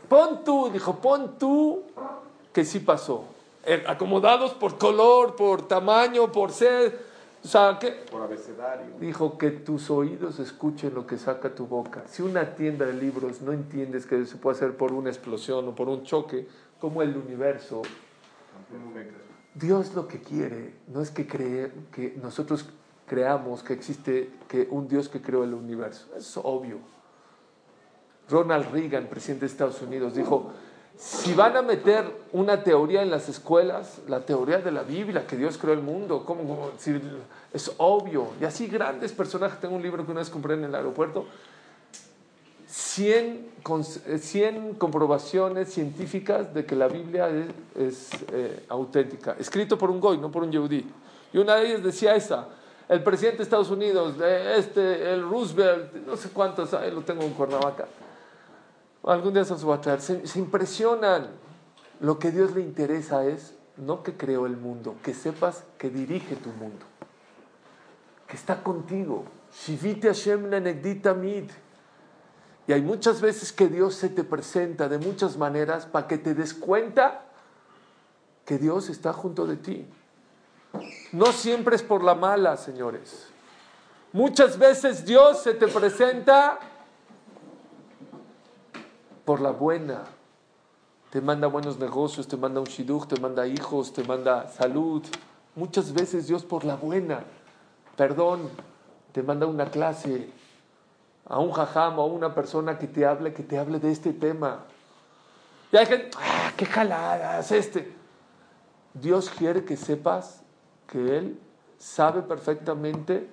Pon 0.09 0.43
tú, 0.43 0.69
dijo, 0.69 0.97
pon 0.97 1.39
tú 1.39 1.81
que 2.51 2.65
sí 2.65 2.79
pasó. 2.81 3.23
Eh, 3.63 3.85
acomodados 3.87 4.51
por 4.51 4.77
color, 4.77 5.37
por 5.37 5.65
tamaño, 5.65 6.29
por 6.29 6.51
sed. 6.51 6.93
O 7.43 7.47
sea, 7.47 7.77
¿qué? 7.79 7.91
Por 8.11 8.21
abecedario. 8.21 8.97
Dijo 8.99 9.37
que 9.37 9.51
tus 9.51 9.89
oídos 9.89 10.39
escuchen 10.39 10.93
lo 10.93 11.07
que 11.07 11.17
saca 11.17 11.55
tu 11.55 11.67
boca. 11.67 12.03
Si 12.07 12.21
una 12.21 12.55
tienda 12.55 12.85
de 12.85 12.93
libros 12.93 13.41
no 13.41 13.53
entiendes 13.53 14.05
que 14.05 14.25
se 14.25 14.35
puede 14.35 14.57
hacer 14.57 14.75
por 14.75 14.91
una 14.91 15.09
explosión 15.09 15.67
o 15.67 15.75
por 15.75 15.87
un 15.87 16.03
choque, 16.03 16.47
como 16.79 17.01
el 17.01 17.15
universo, 17.15 17.81
Dios 19.53 19.93
lo 19.95 20.07
que 20.07 20.21
quiere 20.21 20.75
no 20.87 21.01
es 21.01 21.11
que, 21.11 21.27
cree, 21.27 21.71
que 21.91 22.17
nosotros 22.21 22.65
creamos 23.07 23.63
que 23.63 23.73
existe 23.73 24.31
que 24.47 24.67
un 24.69 24.87
Dios 24.87 25.09
que 25.09 25.21
creó 25.21 25.43
el 25.43 25.53
universo. 25.53 26.07
Es 26.15 26.37
obvio. 26.37 26.77
Ronald 28.29 28.71
Reagan, 28.71 29.07
presidente 29.07 29.45
de 29.45 29.51
Estados 29.51 29.81
Unidos, 29.81 30.13
dijo, 30.13 30.51
si 30.99 31.33
van 31.33 31.55
a 31.55 31.61
meter 31.61 32.03
una 32.33 32.61
teoría 32.61 33.01
en 33.01 33.09
las 33.09 33.29
escuelas, 33.29 33.99
la 34.09 34.25
teoría 34.25 34.57
de 34.57 34.69
la 34.69 34.83
Biblia, 34.83 35.25
que 35.25 35.37
Dios 35.37 35.57
creó 35.57 35.73
el 35.73 35.81
mundo, 35.81 36.25
¿cómo, 36.25 36.71
es 37.53 37.71
obvio. 37.77 38.27
Y 38.41 38.43
así 38.43 38.67
grandes 38.67 39.13
personajes, 39.13 39.61
tengo 39.61 39.77
un 39.77 39.81
libro 39.81 40.05
que 40.05 40.11
una 40.11 40.19
vez 40.19 40.29
compré 40.29 40.55
en 40.55 40.65
el 40.65 40.75
aeropuerto, 40.75 41.25
100, 42.67 43.47
100 44.19 44.73
comprobaciones 44.73 45.71
científicas 45.73 46.53
de 46.53 46.65
que 46.65 46.75
la 46.75 46.89
Biblia 46.89 47.29
es, 47.75 48.09
eh, 48.33 48.65
auténtica, 48.67 49.37
escrito 49.39 49.77
por 49.77 49.89
un 49.89 50.01
goy, 50.01 50.17
no 50.17 50.29
por 50.29 50.43
un 50.43 50.51
yehudí. 50.51 50.85
Y 51.31 51.37
una 51.37 51.55
de 51.55 51.67
ellas 51.67 51.81
decía 51.83 52.13
esa, 52.13 52.49
el 52.89 53.01
presidente 53.03 53.37
de 53.37 53.43
Estados 53.43 53.71
Unidos, 53.71 54.15
este, 54.21 55.13
el 55.13 55.21
Roosevelt, 55.21 55.93
no 56.05 56.17
sé 56.17 56.29
cuántos, 56.29 56.73
ahí 56.73 56.91
lo 56.91 57.03
tengo 57.03 57.23
en 57.23 57.31
Cuernavaca. 57.31 57.87
Algún 59.03 59.33
día 59.33 59.45
se 59.45 59.53
los 59.53 59.63
a 59.63 59.81
traer. 59.81 60.01
Se, 60.01 60.39
impresionan. 60.39 61.31
Lo 61.99 62.17
que 62.19 62.31
Dios 62.31 62.53
le 62.53 62.61
interesa 62.61 63.25
es 63.25 63.55
no 63.75 64.03
que 64.03 64.15
creó 64.15 64.45
el 64.45 64.57
mundo, 64.57 64.95
que 65.03 65.13
sepas 65.13 65.63
que 65.77 65.89
dirige 65.89 66.35
tu 66.35 66.49
mundo, 66.49 66.85
que 68.27 68.37
está 68.37 68.63
contigo. 68.63 69.25
Y 72.67 72.73
hay 72.73 72.81
muchas 72.81 73.19
veces 73.19 73.51
que 73.51 73.67
Dios 73.67 73.95
se 73.95 74.09
te 74.09 74.23
presenta 74.23 74.87
de 74.87 74.97
muchas 74.97 75.37
maneras 75.37 75.85
para 75.85 76.07
que 76.07 76.17
te 76.17 76.33
des 76.33 76.53
cuenta 76.53 77.25
que 78.45 78.57
Dios 78.57 78.89
está 78.89 79.11
junto 79.11 79.45
de 79.45 79.57
ti. 79.57 79.87
No 81.11 81.31
siempre 81.31 81.75
es 81.75 81.83
por 81.83 82.03
la 82.03 82.15
mala, 82.15 82.57
señores. 82.57 83.27
Muchas 84.13 84.57
veces 84.57 85.05
Dios 85.05 85.43
se 85.43 85.53
te 85.53 85.67
presenta 85.67 86.59
por 89.29 89.41
la 89.41 89.51
buena. 89.51 90.05
Te 91.11 91.21
manda 91.21 91.45
buenos 91.45 91.77
negocios, 91.77 92.27
te 92.27 92.35
manda 92.35 92.61
un 92.61 92.65
shidduch, 92.65 93.05
te 93.05 93.19
manda 93.19 93.45
hijos, 93.45 93.93
te 93.93 94.03
manda 94.03 94.47
salud. 94.47 95.03
Muchas 95.53 95.93
veces 95.93 96.25
Dios 96.25 96.43
por 96.43 96.65
la 96.65 96.75
buena. 96.75 97.23
Perdón, 97.95 98.49
te 99.11 99.21
manda 99.21 99.45
una 99.45 99.69
clase 99.69 100.31
a 101.27 101.37
un 101.37 101.51
jajam 101.51 101.99
o 101.99 102.01
a 102.01 102.05
una 102.07 102.33
persona 102.33 102.79
que 102.79 102.87
te 102.87 103.05
hable, 103.05 103.31
que 103.31 103.43
te 103.43 103.59
hable 103.59 103.77
de 103.77 103.91
este 103.91 104.13
tema. 104.13 104.63
Y 105.71 105.77
hay 105.77 105.85
gente, 105.85 106.09
¡ah, 106.17 106.51
qué 106.57 106.65
jaladas 106.65 107.51
este! 107.51 107.93
Dios 108.95 109.29
quiere 109.29 109.63
que 109.63 109.77
sepas 109.77 110.41
que 110.87 111.19
Él 111.19 111.39
sabe 111.77 112.23
perfectamente 112.23 113.29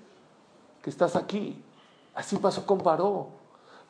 que 0.83 0.91
estás 0.91 1.17
aquí. 1.17 1.65
Así 2.15 2.37
pasó 2.37 2.67
con 2.67 2.83
Paró. 2.83 3.29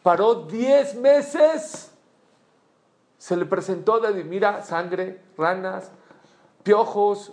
Paró 0.04 0.36
10 0.44 0.94
meses. 1.00 1.90
Se 3.18 3.36
le 3.36 3.46
presentó 3.46 3.98
de, 4.00 4.24
mira, 4.24 4.62
sangre, 4.62 5.20
ranas, 5.36 5.90
piojos. 6.62 7.32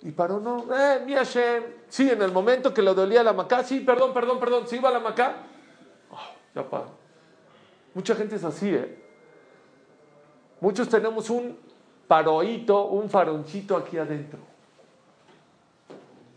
Y 0.00 0.12
Paró 0.12 0.38
no, 0.38 0.66
eh, 0.74 1.02
mi 1.04 1.14
Hashem. 1.14 1.64
Sí, 1.88 2.08
en 2.10 2.22
el 2.22 2.30
momento 2.30 2.72
que 2.72 2.82
le 2.82 2.94
dolía 2.94 3.22
la 3.22 3.32
macá, 3.32 3.64
sí, 3.64 3.80
perdón, 3.80 4.12
perdón, 4.12 4.38
perdón, 4.38 4.68
¿sí 4.68 4.76
iba 4.76 4.90
la 4.90 5.00
macá? 5.00 5.36
Oh, 6.10 6.16
ya 6.54 6.68
para. 6.68 6.86
Mucha 7.94 8.14
gente 8.14 8.36
es 8.36 8.44
así, 8.44 8.72
¿eh? 8.74 9.02
Muchos 10.60 10.88
tenemos 10.88 11.30
un 11.30 11.58
paroíto, 12.06 12.86
un 12.86 13.08
faroncito 13.10 13.76
aquí 13.76 13.98
adentro. 13.98 14.38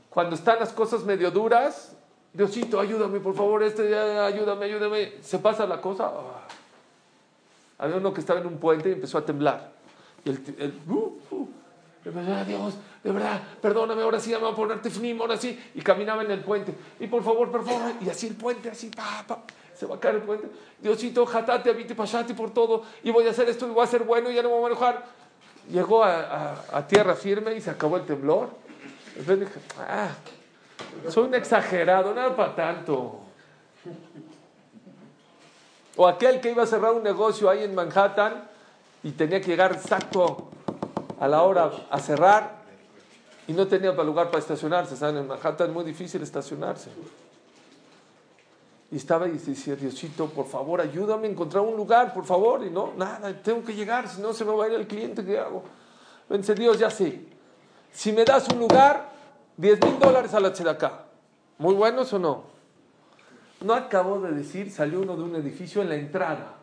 Cuando 0.10 0.36
están 0.36 0.60
las 0.60 0.74
cosas 0.74 1.04
medio 1.04 1.32
duras, 1.32 1.96
Diosito, 2.34 2.80
ayúdame, 2.80 3.20
por 3.20 3.36
favor, 3.36 3.62
este, 3.62 3.94
ayúdame, 3.98 4.66
ayúdame. 4.66 5.22
Se 5.22 5.40
pasa 5.40 5.66
la 5.66 5.82
cosa. 5.82 6.12
Ah. 6.14 6.48
Había 7.82 7.98
uno 7.98 8.14
que 8.14 8.22
estaba 8.22 8.40
en 8.40 8.46
un 8.46 8.60
puente 8.60 8.90
y 8.90 8.92
empezó 8.94 9.18
a 9.18 9.26
temblar. 9.26 9.72
Y 10.24 10.30
el, 10.30 10.56
el 10.60 10.80
uh, 10.88 11.20
uh, 11.32 11.50
Dios, 12.46 12.76
de 13.04 13.12
verdad, 13.12 13.42
perdóname, 13.60 14.04
ahora 14.04 14.20
sí, 14.20 14.30
me 14.30 14.38
voy 14.38 14.52
a 14.52 14.56
poner 14.56 14.82
tefnim, 14.84 15.20
ahora 15.20 15.36
sí. 15.36 15.60
Y 15.74 15.82
caminaba 15.82 16.24
en 16.24 16.30
el 16.30 16.42
puente. 16.42 16.76
Y 17.00 17.08
por 17.08 17.24
favor, 17.24 17.50
por 17.50 17.66
favor, 17.66 17.94
y 18.00 18.08
así 18.08 18.28
el 18.28 18.36
puente, 18.36 18.70
así, 18.70 18.90
pa, 18.90 19.24
pa, 19.28 19.44
se 19.74 19.88
va 19.88 19.96
a 19.96 20.00
caer 20.00 20.16
el 20.16 20.22
puente. 20.22 20.48
Diosito, 20.80 21.26
jatate, 21.26 21.72
habite, 21.72 21.96
pasate 21.96 22.36
por 22.36 22.52
todo. 22.52 22.84
Y 23.04 23.10
voy 23.10 23.26
a 23.26 23.32
hacer 23.32 23.50
esto 23.50 23.68
y 23.68 23.72
voy 23.72 23.84
a 23.84 23.88
ser 23.88 24.04
bueno 24.04 24.30
y 24.30 24.36
ya 24.36 24.44
no 24.44 24.50
me 24.50 24.56
voy 24.56 24.66
a 24.66 24.68
enojar. 24.68 25.06
Llegó 25.72 26.04
a, 26.04 26.64
a 26.72 26.88
tierra 26.88 27.16
firme 27.16 27.56
y 27.56 27.62
se 27.62 27.72
acabó 27.72 27.98
el 27.98 28.06
temblor. 28.06 28.50
Entonces 29.18 29.40
dije, 29.40 29.60
ah, 29.80 30.10
soy 31.10 31.26
un 31.26 31.34
exagerado, 31.34 32.14
nada 32.14 32.36
para 32.36 32.56
tanto. 32.56 33.22
O 35.98 36.08
aquel 36.08 36.40
que 36.40 36.52
iba 36.52 36.64
a 36.64 36.68
cerrar 36.68 36.94
un 36.94 37.04
negocio 37.04 37.50
ahí 37.50 37.64
en 37.64 37.76
Manhattan 37.76 38.48
y 39.04 39.12
tenía 39.12 39.42
que 39.42 39.48
llegar 39.48 39.74
exacto 39.74 40.50
a 41.20 41.28
la 41.28 41.44
hora 41.44 41.72
a 41.90 42.00
cerrar 42.00 42.62
y 43.48 43.54
no 43.54 43.68
tenía 43.68 43.92
lugar 43.92 44.28
para 44.28 44.40
estacionarse. 44.40 44.96
¿Saben? 44.96 45.18
En 45.18 45.28
Manhattan 45.28 45.70
es 45.70 45.74
muy 45.74 45.84
difícil 45.84 46.22
estacionarse. 46.22 46.90
Y 48.92 48.98
estaba 48.98 49.28
y 49.28 49.32
decía, 49.32 49.76
Diosito, 49.76 50.28
por 50.28 50.48
favor, 50.48 50.82
ayúdame 50.82 51.28
a 51.28 51.32
encontrar 51.32 51.64
un 51.64 51.78
lugar, 51.78 52.14
por 52.14 52.26
favor. 52.26 52.64
Y 52.66 52.70
no, 52.70 52.94
nada, 52.98 53.34
tengo 53.42 53.64
que 53.64 53.74
llegar, 53.74 54.08
si 54.10 54.22
no 54.22 54.34
se 54.34 54.44
me 54.44 54.54
va 54.54 54.66
a 54.66 54.68
ir 54.68 54.74
el 54.74 54.88
cliente, 54.88 55.24
¿qué 55.24 55.40
hago? 55.40 55.64
Vence 56.30 56.54
Dios, 56.56 56.78
ya 56.78 56.90
sé. 56.90 57.22
Si 57.94 58.12
me 58.12 58.26
das 58.26 58.48
un 58.50 58.60
lugar, 58.60 59.10
10 59.58 59.80
mil 59.86 60.00
dólares 60.00 60.34
a 60.34 60.40
la 60.40 60.50
acá. 60.50 61.06
¿Muy 61.58 61.74
buenos 61.74 62.12
o 62.14 62.20
no? 62.20 62.51
No 63.62 63.76
acabo 63.76 64.20
de 64.20 64.32
decir, 64.32 64.72
salió 64.72 65.02
uno 65.02 65.16
de 65.16 65.24
un 65.24 65.36
edificio 65.36 65.82
en 65.82 65.90
la 65.90 65.96
entrada, 65.96 66.56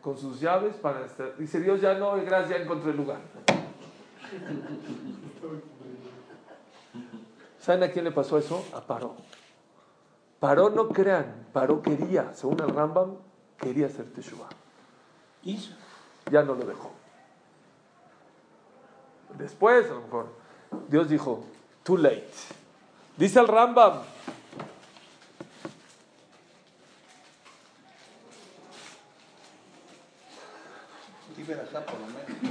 con 0.00 0.16
sus 0.16 0.40
llaves 0.40 0.76
para 0.76 1.04
estar. 1.04 1.36
Dice 1.36 1.60
Dios, 1.60 1.80
ya 1.80 1.94
no, 1.94 2.14
gracias, 2.16 2.50
ya 2.50 2.56
encontré 2.56 2.92
el 2.92 2.96
lugar. 2.96 3.18
¿Saben 7.58 7.82
a 7.82 7.90
quién 7.90 8.04
le 8.04 8.12
pasó 8.12 8.38
eso? 8.38 8.64
A 8.74 8.80
Paró. 8.82 9.16
Paró, 10.38 10.70
no 10.70 10.88
crean, 10.88 11.46
Paró 11.52 11.82
quería, 11.82 12.32
según 12.34 12.60
el 12.60 12.68
Rambam, 12.68 13.16
quería 13.58 13.86
hacer 13.86 14.12
Teshuvah. 14.12 14.50
¿Y? 15.42 15.58
Ya 16.30 16.42
no 16.42 16.54
lo 16.54 16.66
dejó. 16.66 16.92
Después, 19.38 19.86
a 19.90 19.94
lo 19.94 20.02
mejor, 20.02 20.26
Dios 20.88 21.08
dijo, 21.08 21.44
too 21.82 21.96
late. 21.96 22.30
Dice 23.16 23.40
el 23.40 23.48
Rambam, 23.48 24.02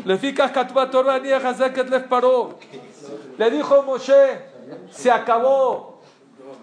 le 0.06 0.18
Le 3.38 3.52
dijo 3.52 3.84
Moshe, 3.84 4.40
se 4.92 5.12
acabó. 5.12 6.02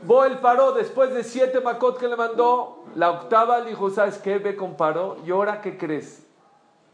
Bo 0.02 0.24
el 0.24 0.38
paró 0.38 0.72
después 0.72 1.12
de 1.12 1.24
siete 1.24 1.60
macot 1.60 1.98
que 1.98 2.08
le 2.08 2.16
mandó. 2.16 2.84
La 2.94 3.10
octava 3.10 3.60
le 3.60 3.70
dijo, 3.70 3.90
¿sabes 3.90 4.18
qué? 4.18 4.38
Ve 4.38 4.56
con 4.56 4.76
paró. 4.76 5.18
¿Y 5.26 5.30
ahora 5.30 5.60
qué 5.60 5.76
crees? 5.76 6.24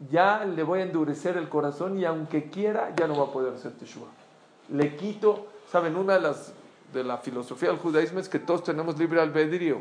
Ya 0.09 0.45
le 0.45 0.63
voy 0.63 0.79
a 0.79 0.83
endurecer 0.83 1.37
el 1.37 1.49
corazón 1.49 1.97
y 1.97 2.05
aunque 2.05 2.49
quiera, 2.49 2.93
ya 2.95 3.07
no 3.07 3.17
va 3.17 3.25
a 3.25 3.31
poder 3.31 3.53
hacer 3.53 3.71
teshuva. 3.73 4.07
Le 4.69 4.95
quito, 4.95 5.47
¿saben? 5.71 5.95
Una 5.95 6.15
de 6.15 6.21
las 6.21 6.53
de 6.93 7.03
la 7.03 7.17
filosofía 7.17 7.69
del 7.69 7.79
judaísmo 7.79 8.19
es 8.19 8.29
que 8.29 8.39
todos 8.39 8.63
tenemos 8.63 8.97
libre 8.97 9.19
albedrío. 9.21 9.79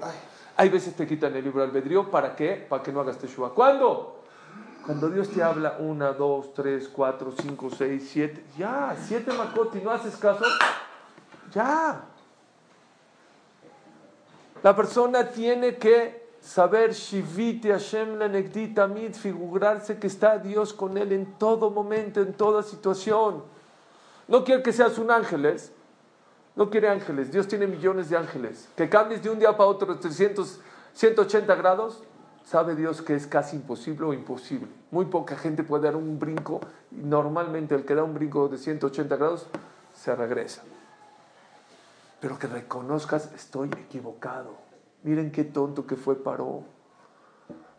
Hay 0.56 0.68
veces 0.68 0.96
te 0.96 1.06
quitan 1.06 1.36
el 1.36 1.44
libre 1.44 1.62
albedrío, 1.62 2.10
¿para 2.10 2.34
qué? 2.34 2.66
Para 2.68 2.82
que 2.82 2.92
no 2.92 3.00
hagas 3.00 3.18
teshuva. 3.18 3.50
¿Cuándo? 3.50 4.15
Cuando 4.86 5.10
Dios 5.10 5.28
te 5.30 5.42
habla 5.42 5.78
una, 5.80 6.12
dos, 6.12 6.54
tres, 6.54 6.88
cuatro, 6.88 7.34
cinco, 7.42 7.68
seis, 7.76 8.08
siete, 8.08 8.44
ya, 8.56 8.96
siete 8.96 9.32
macot 9.32 9.74
y 9.74 9.80
no 9.80 9.90
haces 9.90 10.16
caso, 10.16 10.44
ya. 11.52 12.04
La 14.62 14.76
persona 14.76 15.28
tiene 15.28 15.76
que 15.76 16.28
saber 16.40 16.92
Shiviti 16.92 17.68
Hashem 17.68 18.16
Tamid, 18.74 19.14
figurarse 19.14 19.98
que 19.98 20.06
está 20.06 20.38
Dios 20.38 20.72
con 20.72 20.96
él 20.96 21.10
en 21.10 21.36
todo 21.36 21.68
momento, 21.68 22.20
en 22.20 22.32
toda 22.32 22.62
situación. 22.62 23.42
No 24.28 24.44
quiere 24.44 24.62
que 24.62 24.72
seas 24.72 24.98
un 24.98 25.10
ángeles, 25.10 25.72
no 26.54 26.70
quiere 26.70 26.88
ángeles, 26.88 27.32
Dios 27.32 27.48
tiene 27.48 27.66
millones 27.66 28.08
de 28.08 28.16
ángeles. 28.16 28.68
Que 28.76 28.88
cambies 28.88 29.20
de 29.20 29.30
un 29.30 29.40
día 29.40 29.56
para 29.56 29.68
otro 29.68 29.98
300, 29.98 30.60
180 30.94 31.54
grados, 31.56 32.04
sabe 32.46 32.76
Dios 32.76 33.02
que 33.02 33.14
es 33.14 33.26
casi 33.26 33.56
imposible 33.56 34.06
o 34.06 34.12
imposible. 34.14 34.68
Muy 34.92 35.06
poca 35.06 35.36
gente 35.36 35.64
puede 35.64 35.84
dar 35.84 35.96
un 35.96 36.18
brinco 36.18 36.60
y 36.92 37.02
normalmente 37.02 37.74
el 37.74 37.84
que 37.84 37.94
da 37.94 38.04
un 38.04 38.14
brinco 38.14 38.48
de 38.48 38.56
180 38.56 39.16
grados 39.16 39.48
se 39.92 40.14
regresa. 40.14 40.62
Pero 42.20 42.38
que 42.38 42.46
reconozcas, 42.46 43.32
estoy 43.34 43.68
equivocado. 43.68 44.54
Miren 45.02 45.32
qué 45.32 45.44
tonto 45.44 45.86
que 45.86 45.96
fue 45.96 46.14
Paró. 46.22 46.62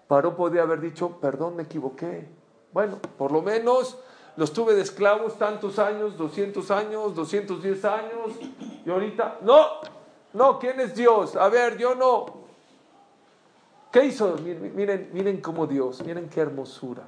Paró 0.07 0.35
podía 0.35 0.63
haber 0.63 0.81
dicho, 0.81 1.17
perdón, 1.21 1.55
me 1.55 1.63
equivoqué. 1.63 2.27
Bueno, 2.73 2.99
por 3.17 3.31
lo 3.31 3.41
menos 3.41 3.97
los 4.35 4.51
tuve 4.51 4.75
de 4.75 4.81
esclavos 4.81 5.37
tantos 5.37 5.79
años, 5.79 6.17
200 6.17 6.69
años, 6.71 7.15
210 7.15 7.85
años, 7.85 8.31
y 8.85 8.89
ahorita, 8.89 9.39
no, 9.41 9.65
No, 10.33 10.59
¿quién 10.59 10.79
es 10.79 10.93
Dios? 10.93 11.35
A 11.35 11.49
ver, 11.49 11.77
yo 11.77 11.95
no. 11.95 12.46
¿Qué 13.91 14.05
hizo? 14.05 14.35
Miren, 14.37 15.09
miren 15.13 15.41
cómo 15.41 15.65
Dios, 15.65 16.03
miren 16.05 16.29
qué 16.29 16.41
hermosura. 16.41 17.03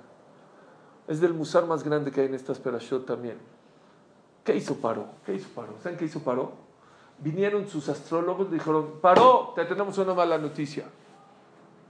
Es 1.08 1.20
del 1.20 1.34
musar 1.34 1.66
más 1.66 1.84
grande 1.84 2.12
que 2.12 2.22
hay 2.22 2.28
en 2.28 2.36
esta 2.36 2.54
perashot 2.54 3.06
también. 3.06 3.38
¿Qué 4.44 4.56
hizo 4.56 4.76
Paró? 4.76 5.08
¿Qué 5.26 5.34
hizo 5.34 5.50
Paró? 5.50 5.74
¿Saben 5.82 5.98
qué 5.98 6.06
hizo 6.06 6.20
Paró? 6.20 6.54
Vinieron 7.18 7.68
sus 7.68 7.90
astrólogos 7.90 8.48
y 8.50 8.54
dijeron, 8.54 9.00
Paró, 9.02 9.54
te 9.56 9.66
tenemos 9.66 9.98
una 9.98 10.14
mala 10.14 10.38
noticia. 10.38 10.86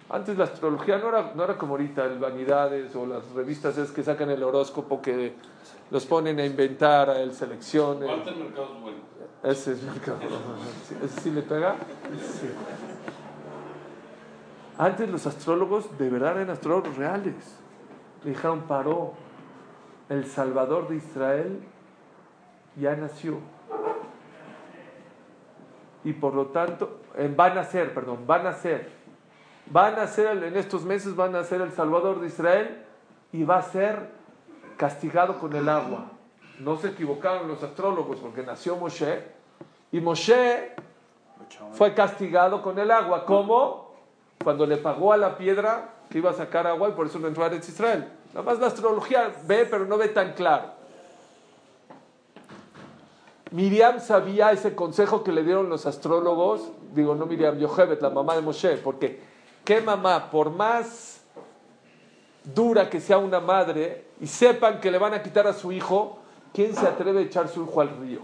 Antes 0.10 0.38
la 0.38 0.46
astrología 0.46 0.98
no 0.98 1.10
era, 1.10 1.34
no 1.36 1.44
era 1.44 1.58
como 1.58 1.74
ahorita, 1.74 2.06
el 2.06 2.18
Vanidades 2.18 2.96
o 2.96 3.06
las 3.06 3.30
revistas 3.32 3.78
es 3.78 3.92
que 3.92 4.04
sacan 4.04 4.32
el 4.32 4.42
horóscopo 4.42 5.02
que 5.02 5.36
los 5.92 6.06
ponen 6.06 6.40
a 6.40 6.46
inventar, 6.46 7.12
a 7.12 7.22
el 7.22 7.34
selección. 7.34 8.00
¿Cuánto 8.00 8.32
el 8.32 8.38
mercado 8.38 8.74
es 8.76 8.82
bueno? 8.82 8.98
Ese 9.44 9.74
es 9.74 9.84
mercado. 9.84 10.18
¿Ese 11.04 11.22
sí 11.22 11.32
le 11.32 11.44
pega? 11.44 11.76
Sí. 12.20 12.48
Antes 14.80 15.08
los 15.08 15.28
astrólogos 15.28 15.96
de 16.00 16.10
verdad 16.10 16.38
eran 16.38 16.50
astrólogos 16.50 16.98
reales. 16.98 17.36
Le 18.24 18.32
dijeron, 18.32 18.62
paró, 18.62 19.14
el 20.10 20.26
Salvador 20.26 20.88
de 20.88 20.96
Israel 20.96 21.60
ya 22.76 22.96
nació. 22.96 23.38
Y 26.04 26.14
por 26.14 26.34
lo 26.34 26.48
tanto, 26.48 27.02
van 27.36 27.60
a 27.60 27.64
ser, 27.64 27.94
perdón, 27.94 28.26
van 28.26 28.48
a 28.48 28.54
ser 28.54 29.00
van 29.70 30.00
a 30.00 30.08
ser, 30.08 30.44
en 30.44 30.58
estos 30.58 30.84
meses 30.84 31.16
van 31.16 31.36
a 31.36 31.44
ser 31.44 31.62
el 31.62 31.72
Salvador 31.72 32.20
de 32.20 32.28
Israel 32.28 32.86
y 33.32 33.44
va 33.44 33.58
a 33.58 33.62
ser 33.62 34.10
castigado 34.78 35.40
con 35.40 35.56
el 35.56 35.70
agua. 35.70 36.12
No 36.60 36.76
se 36.78 36.90
equivocaron 36.90 37.48
los 37.48 37.64
astrólogos 37.64 38.18
porque 38.20 38.44
nació 38.44 38.76
Moshe 38.76 39.24
y 39.92 40.00
Moshe 40.00 40.74
fue 41.74 41.94
castigado 41.94 42.62
con 42.62 42.80
el 42.80 42.92
agua. 42.92 43.26
¿Cómo? 43.26 43.89
Cuando 44.50 44.66
le 44.66 44.78
pagó 44.78 45.14
a 45.14 45.18
la 45.18 45.38
piedra 45.38 45.94
que 46.10 46.18
iba 46.18 46.32
a 46.32 46.34
sacar 46.34 46.66
agua 46.66 46.90
y 46.90 46.94
por 46.94 47.06
eso 47.06 47.20
no 47.20 47.28
entró 47.28 47.46
a 47.46 47.54
Israel. 47.54 48.12
Nada 48.34 48.42
más 48.44 48.60
la 48.60 48.66
astrología 48.66 49.32
ve, 49.46 49.68
pero 49.70 49.86
no 49.86 49.96
ve 49.96 50.08
tan 50.08 50.34
claro. 50.34 50.72
Miriam 53.52 54.00
sabía 54.00 54.52
ese 54.52 54.74
consejo 54.74 55.24
que 55.24 55.32
le 55.32 55.44
dieron 55.44 55.70
los 55.70 55.86
astrólogos, 55.86 56.72
digo 56.96 57.14
no 57.14 57.28
Miriam, 57.28 57.60
Yochebet, 57.60 58.02
la 58.02 58.10
mamá 58.10 58.34
de 58.34 58.42
Moshe, 58.42 58.78
porque 58.78 59.22
¿Qué 59.64 59.82
mamá, 59.82 60.32
por 60.32 60.50
más 60.50 61.22
dura 62.44 62.90
que 62.90 63.00
sea 63.00 63.20
una 63.20 63.40
madre 63.40 64.06
y 64.20 64.26
sepan 64.26 64.80
que 64.80 64.90
le 64.90 64.98
van 64.98 65.14
a 65.14 65.22
quitar 65.22 65.46
a 65.46 65.54
su 65.54 65.72
hijo, 65.72 66.18
¿quién 66.52 66.76
se 66.76 66.88
atreve 66.88 67.20
a 67.20 67.22
echar 67.22 67.48
su 67.50 67.66
hijo 67.66 67.82
al 67.82 67.96
río? 68.02 68.22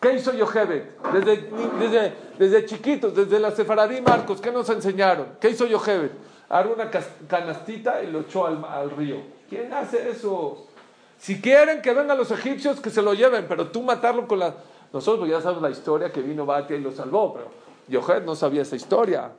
¿Qué 0.00 0.14
hizo 0.14 0.32
Yochebet? 0.32 1.00
Desde, 1.12 1.50
desde, 1.78 2.14
desde 2.38 2.66
chiquitos, 2.66 3.14
desde 3.14 3.40
la 3.40 3.50
Sefaradí 3.50 4.00
Marcos, 4.00 4.40
¿qué 4.40 4.52
nos 4.52 4.68
enseñaron? 4.68 5.26
¿Qué 5.40 5.50
hizo 5.50 5.66
Yochebet? 5.66 6.12
Agarró 6.48 6.74
una 6.74 6.88
canastita 7.28 8.02
y 8.02 8.10
lo 8.10 8.20
echó 8.20 8.46
al, 8.46 8.64
al 8.64 8.90
río. 8.90 9.16
¿Quién 9.48 9.72
hace 9.72 10.08
eso? 10.08 10.66
Si 11.18 11.40
quieren 11.40 11.82
que 11.82 11.92
vengan 11.92 12.16
los 12.16 12.30
egipcios, 12.30 12.80
que 12.80 12.90
se 12.90 13.02
lo 13.02 13.12
lleven, 13.12 13.46
pero 13.48 13.68
tú 13.68 13.82
matarlo 13.82 14.28
con 14.28 14.38
la... 14.38 14.54
Nosotros 14.92 15.28
ya 15.28 15.40
sabemos 15.40 15.62
la 15.62 15.70
historia 15.70 16.12
que 16.12 16.22
vino 16.22 16.46
Batia 16.46 16.76
y 16.76 16.80
lo 16.80 16.92
salvó, 16.92 17.34
pero 17.34 17.48
Yochebet 17.88 18.24
no 18.24 18.36
sabía 18.36 18.62
esa 18.62 18.76
historia. 18.76 19.32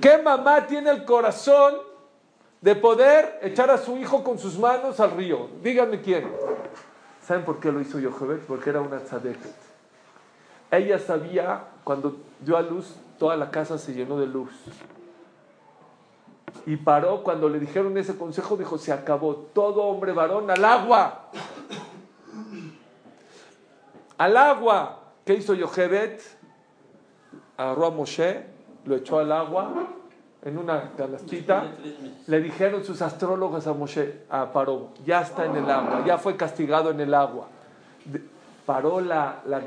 ¿Qué 0.00 0.18
mamá 0.18 0.66
tiene 0.66 0.90
el 0.90 1.04
corazón 1.04 1.76
de 2.60 2.76
poder 2.76 3.38
echar 3.42 3.70
a 3.70 3.78
su 3.78 3.96
hijo 3.96 4.22
con 4.22 4.38
sus 4.38 4.58
manos 4.58 5.00
al 5.00 5.12
río? 5.12 5.48
Díganme 5.62 6.02
quién. 6.02 6.30
¿Saben 7.26 7.44
por 7.44 7.58
qué 7.58 7.72
lo 7.72 7.80
hizo 7.80 7.98
Yochebet? 7.98 8.42
Porque 8.42 8.70
era 8.70 8.80
una 8.80 8.98
tzadeket. 9.00 9.67
Ella 10.70 10.98
sabía, 10.98 11.64
cuando 11.84 12.16
dio 12.40 12.56
a 12.56 12.62
luz, 12.62 12.94
toda 13.18 13.36
la 13.36 13.50
casa 13.50 13.78
se 13.78 13.94
llenó 13.94 14.18
de 14.18 14.26
luz. 14.26 14.52
Y 16.66 16.76
paró 16.76 17.22
cuando 17.22 17.48
le 17.48 17.58
dijeron 17.58 17.96
ese 17.96 18.16
consejo, 18.16 18.56
dijo, 18.56 18.78
se 18.78 18.92
acabó 18.92 19.34
todo 19.54 19.84
hombre 19.84 20.12
varón 20.12 20.50
al 20.50 20.64
agua. 20.64 21.30
Al 24.18 24.36
agua. 24.36 24.98
¿Qué 25.24 25.34
hizo 25.34 25.54
Yochebet? 25.54 26.20
Agarró 27.56 27.86
a 27.86 27.90
Moshe 27.90 28.58
lo 28.88 28.96
echó 28.96 29.18
al 29.18 29.30
agua 29.30 29.70
en 30.42 30.58
una 30.58 30.92
canastita. 30.96 31.64
Le 32.26 32.40
dijeron 32.40 32.84
sus 32.84 33.02
astrólogos 33.02 33.66
a 33.66 33.74
Moshe, 33.74 34.22
a 34.30 34.50
Paró, 34.52 34.88
ya 35.04 35.20
está 35.20 35.44
en 35.44 35.56
el 35.56 35.70
agua, 35.70 36.02
ya 36.06 36.18
fue 36.18 36.36
castigado 36.36 36.90
en 36.90 37.00
el 37.00 37.14
agua. 37.14 37.48
Paró 38.68 39.00
la, 39.00 39.40
la 39.46 39.64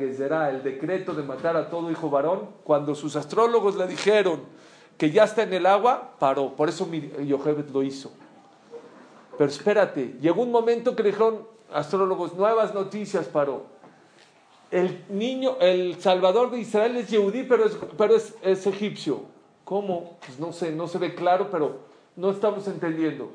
el 0.50 0.62
decreto 0.62 1.16
de 1.16 1.24
matar 1.24 1.58
a 1.58 1.72
todo 1.72 1.90
hijo 1.90 2.12
varón. 2.12 2.50
Cuando 2.64 2.94
sus 2.94 3.16
astrólogos 3.16 3.76
le 3.76 3.88
dijeron 3.88 4.42
que 4.96 5.10
ya 5.10 5.24
está 5.24 5.42
en 5.42 5.54
el 5.54 5.66
agua, 5.66 6.12
paró. 6.20 6.56
Por 6.56 6.70
eso 6.70 6.88
Yochebet 6.92 7.72
lo 7.72 7.82
hizo. 7.82 8.12
Pero 9.40 9.50
espérate, 9.50 10.18
llegó 10.22 10.44
un 10.44 10.52
momento 10.52 10.96
que 10.96 11.02
dijeron 11.02 11.48
astrólogos, 11.74 12.36
nuevas 12.36 12.76
noticias, 12.76 13.26
paró 13.26 13.72
el 14.70 15.04
niño, 15.10 15.58
el 15.60 16.00
salvador 16.00 16.52
de 16.52 16.60
Israel 16.60 16.96
es 16.98 17.10
Yehudí, 17.10 17.44
pero 17.44 17.66
es, 17.66 17.78
pero 17.98 18.16
es, 18.16 18.68
egipcio. 18.68 19.24
¿Cómo? 19.66 20.18
Pues 20.26 20.40
no 20.40 20.54
sé, 20.54 20.72
no 20.72 20.88
se 20.88 21.00
ve 21.00 21.16
claro, 21.16 21.50
pero 21.50 21.80
no 22.16 22.30
estamos 22.30 22.68
entendiendo. 22.68 23.32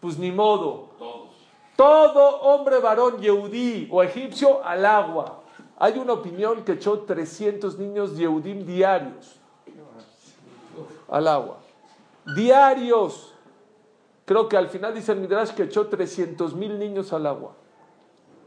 Pues 0.00 0.18
ni 0.18 0.30
modo. 0.30 0.90
Todo 1.76 2.40
hombre 2.42 2.78
varón 2.78 3.20
Yehudí 3.20 3.88
o 3.90 4.02
egipcio 4.02 4.64
al 4.64 4.86
agua. 4.86 5.42
Hay 5.76 5.98
una 5.98 6.12
opinión 6.12 6.64
que 6.64 6.72
echó 6.72 7.00
300 7.00 7.78
niños 7.78 8.16
Yehudim 8.16 8.64
diarios 8.64 9.40
al 11.08 11.28
agua. 11.28 11.58
Diarios. 12.34 13.34
Creo 14.24 14.48
que 14.48 14.56
al 14.56 14.68
final 14.68 14.94
dice 14.94 15.12
el 15.12 15.20
Midrash 15.20 15.50
que 15.50 15.64
echó 15.64 15.86
300 15.86 16.54
mil 16.54 16.78
niños 16.78 17.12
al 17.12 17.26
agua. 17.26 17.52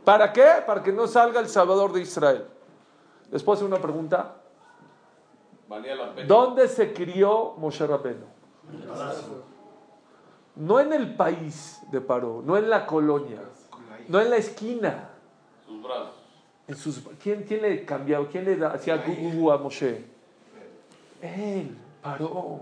¿Para 0.03 0.31
qué? 0.33 0.63
Para 0.65 0.81
que 0.81 0.91
no 0.91 1.05
salga 1.05 1.39
el 1.39 1.47
Salvador 1.47 1.91
de 1.93 2.01
Israel. 2.01 2.45
Después 3.29 3.61
una 3.61 3.77
pregunta. 3.77 4.35
¿Dónde 6.25 6.67
se 6.67 6.93
crió 6.93 7.53
Moshe 7.57 7.85
Rabbeinu? 7.85 8.25
No 10.57 10.79
en 10.79 10.91
el 10.91 11.15
país 11.15 11.79
de 11.91 12.01
Paró, 12.01 12.41
no 12.43 12.57
en 12.57 12.69
la 12.69 12.85
colonia, 12.85 13.41
no 14.07 14.19
en 14.19 14.29
la 14.29 14.37
esquina. 14.37 15.09
Sus 15.67 15.83
brazos. 15.83 16.15
En 16.67 16.75
sus, 16.75 17.03
¿quién, 17.21 17.43
¿Quién 17.43 17.61
le 17.61 17.85
cambió? 17.85 18.27
¿Quién 18.27 18.45
le 18.45 18.65
hacía 18.65 18.97
gugu 18.97 19.51
a 19.51 19.57
Moshe? 19.57 20.03
Él, 21.21 21.77
Paró. 22.01 22.61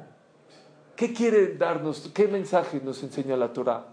¿Qué 0.96 1.14
quiere 1.14 1.56
darnos? 1.56 2.12
¿Qué 2.14 2.28
mensaje 2.28 2.82
nos 2.84 3.02
enseña 3.04 3.36
la 3.36 3.52
Torah? 3.52 3.86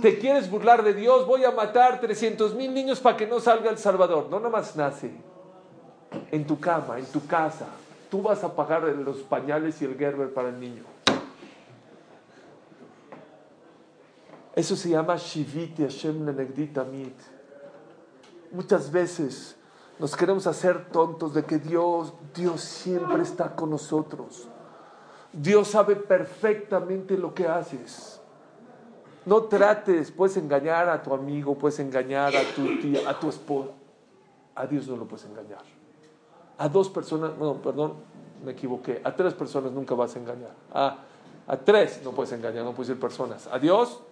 ¿Te 0.00 0.18
quieres 0.18 0.50
burlar 0.50 0.82
de 0.82 0.94
Dios? 0.94 1.26
Voy 1.26 1.44
a 1.44 1.52
matar 1.52 2.00
300 2.00 2.54
mil 2.54 2.74
niños 2.74 3.00
para 3.00 3.16
que 3.16 3.26
no 3.26 3.38
salga 3.38 3.70
el 3.70 3.78
Salvador. 3.78 4.28
No 4.28 4.40
nomás 4.40 4.74
nace. 4.76 5.12
En 6.30 6.46
tu 6.46 6.58
cama, 6.58 6.98
en 6.98 7.06
tu 7.06 7.26
casa. 7.26 7.66
Tú 8.10 8.22
vas 8.22 8.42
a 8.42 8.54
pagar 8.54 8.82
los 8.82 9.18
pañales 9.18 9.80
y 9.80 9.84
el 9.84 9.96
Gerber 9.96 10.32
para 10.34 10.48
el 10.48 10.58
niño. 10.58 10.91
Eso 14.54 14.76
se 14.76 14.90
llama 14.90 15.16
Shivit 15.16 15.78
Hashem 15.78 16.24
Mit. 16.24 17.16
Muchas 18.50 18.92
veces 18.92 19.56
nos 19.98 20.14
queremos 20.14 20.46
hacer 20.46 20.90
tontos 20.90 21.32
de 21.32 21.44
que 21.44 21.58
Dios, 21.58 22.12
Dios 22.34 22.60
siempre 22.60 23.22
está 23.22 23.54
con 23.54 23.70
nosotros. 23.70 24.48
Dios 25.32 25.68
sabe 25.68 25.96
perfectamente 25.96 27.16
lo 27.16 27.32
que 27.32 27.46
haces. 27.46 28.20
No 29.24 29.44
trates, 29.44 30.10
puedes 30.10 30.36
engañar 30.36 30.88
a 30.88 31.02
tu 31.02 31.14
amigo, 31.14 31.56
puedes 31.56 31.78
engañar 31.78 32.34
a 32.36 32.42
tu 32.54 32.78
tía, 32.80 33.08
a 33.08 33.18
tu 33.18 33.30
esposa. 33.30 33.70
A 34.54 34.66
Dios 34.66 34.86
no 34.88 34.96
lo 34.96 35.06
puedes 35.06 35.24
engañar. 35.24 35.62
A 36.58 36.68
dos 36.68 36.90
personas, 36.90 37.38
no, 37.38 37.54
perdón, 37.62 37.94
me 38.44 38.52
equivoqué. 38.52 39.00
A 39.02 39.16
tres 39.16 39.32
personas 39.32 39.72
nunca 39.72 39.94
vas 39.94 40.14
a 40.14 40.18
engañar. 40.18 40.54
A, 40.74 40.98
a 41.46 41.56
tres 41.56 42.02
no 42.04 42.10
puedes 42.10 42.32
engañar, 42.32 42.64
no 42.64 42.74
puedes 42.74 42.88
decir 42.88 43.00
personas. 43.00 43.48
A 43.50 43.58
Dios, 43.58 44.02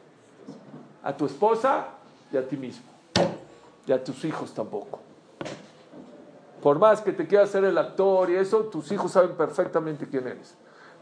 a 1.03 1.17
tu 1.17 1.27
esposa 1.27 1.87
y 2.33 2.37
a 2.37 2.47
ti 2.47 2.57
mismo. 2.57 2.87
Y 3.87 3.93
a 3.93 4.03
tus 4.03 4.25
hijos 4.25 4.53
tampoco. 4.53 5.01
Por 6.63 6.79
más 6.79 7.01
que 7.01 7.13
te 7.13 7.27
quieras 7.27 7.51
ser 7.51 7.65
el 7.65 7.79
actor 7.79 8.31
y 8.31 8.37
eso, 8.37 8.65
tus 8.65 8.93
hijos 8.93 9.13
saben 9.13 9.33
perfectamente 9.33 10.07
quién 10.07 10.27
eres. 10.29 10.55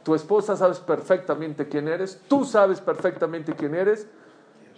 Tu 0.05 0.15
esposa 0.15 0.57
sabes 0.57 0.79
perfectamente 0.79 1.69
quién 1.69 1.89
eres, 1.89 2.21
tú 2.29 2.45
sabes 2.45 2.81
perfectamente 2.81 3.55
quién 3.55 3.75
eres 3.75 4.07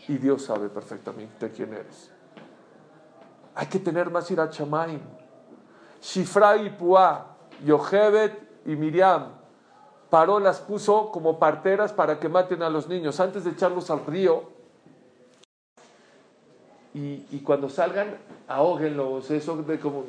y 0.08 0.16
Dios 0.16 0.42
sabe 0.42 0.68
perfectamente 0.68 1.50
quién 1.50 1.74
eres. 1.74 2.10
Hay 3.54 3.66
que 3.66 3.78
tener 3.78 4.10
más 4.10 4.30
ira 4.30 4.48
chamaim. 4.48 5.00
Shifra 6.00 6.56
y 6.56 6.70
Puá, 6.70 7.36
Yochebet 7.64 8.62
y 8.64 8.74
Miriam. 8.74 9.32
Paró, 10.08 10.40
las 10.40 10.60
puso 10.60 11.10
como 11.12 11.38
parteras 11.38 11.92
para 11.92 12.18
que 12.18 12.28
maten 12.28 12.62
a 12.62 12.70
los 12.70 12.88
niños. 12.88 13.20
Antes 13.20 13.44
de 13.44 13.50
echarlos 13.50 13.90
al 13.90 14.04
río, 14.06 14.59
y, 16.92 17.38
cuando 17.44 17.68
salgan, 17.68 18.16
ahóguenlos. 18.48 19.30
Eso 19.30 19.56
de 19.56 19.78
como 19.78 20.04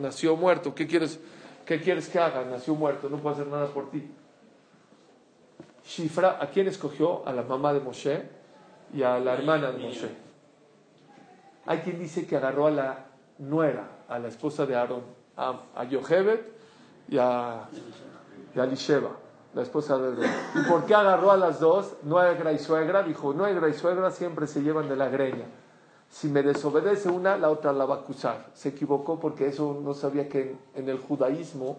nació 0.00 0.36
muerto. 0.36 0.74
¿Qué 0.74 0.86
quieres, 0.86 1.20
¿Qué 1.64 1.80
quieres 1.80 2.08
que 2.08 2.18
haga? 2.18 2.44
Nació 2.44 2.74
muerto, 2.74 3.08
no 3.08 3.18
puedo 3.18 3.34
hacer 3.34 3.46
nada 3.46 3.66
por 3.68 3.90
ti. 3.90 4.10
Shifra, 5.86 6.38
¿a 6.40 6.48
quién 6.48 6.66
escogió? 6.66 7.26
A 7.26 7.32
la 7.32 7.42
mamá 7.42 7.72
de 7.72 7.80
Moshe 7.80 8.22
y 8.92 9.02
a 9.02 9.18
la 9.18 9.34
hermana 9.34 9.70
de 9.70 9.78
Moshe. 9.78 10.08
Hay 11.66 11.78
quien 11.78 11.98
dice 11.98 12.26
que 12.26 12.36
agarró 12.36 12.66
a 12.66 12.70
la 12.70 13.06
nuera, 13.38 13.88
a 14.08 14.18
la 14.18 14.28
esposa 14.28 14.66
de 14.66 14.76
Aarón, 14.76 15.02
a, 15.36 15.60
a 15.74 15.84
y 15.84 17.18
a, 17.18 17.68
y 18.54 18.58
la 19.54 19.62
esposa 19.62 19.98
de 19.98 20.08
Aarón. 20.08 20.36
¿Y 20.54 20.68
por 20.68 20.86
qué 20.86 20.94
agarró 20.94 21.32
a 21.32 21.36
las 21.36 21.60
dos, 21.60 21.94
nuegra 22.02 22.52
y 22.52 22.58
suegra? 22.58 23.02
Dijo, 23.02 23.32
nuegra 23.34 23.68
y 23.68 23.74
suegra 23.74 24.10
siempre 24.10 24.46
se 24.46 24.62
llevan 24.62 24.88
de 24.88 24.96
la 24.96 25.08
greña. 25.08 25.44
Si 26.14 26.28
me 26.28 26.44
desobedece 26.44 27.08
una, 27.08 27.36
la 27.36 27.50
otra 27.50 27.72
la 27.72 27.86
va 27.86 27.96
a 27.96 27.98
acusar. 27.98 28.46
Se 28.54 28.68
equivocó 28.68 29.18
porque 29.18 29.48
eso 29.48 29.80
no 29.82 29.94
sabía 29.94 30.28
que 30.28 30.54
en, 30.76 30.88
el 30.88 30.98
judaísmo 30.98 31.78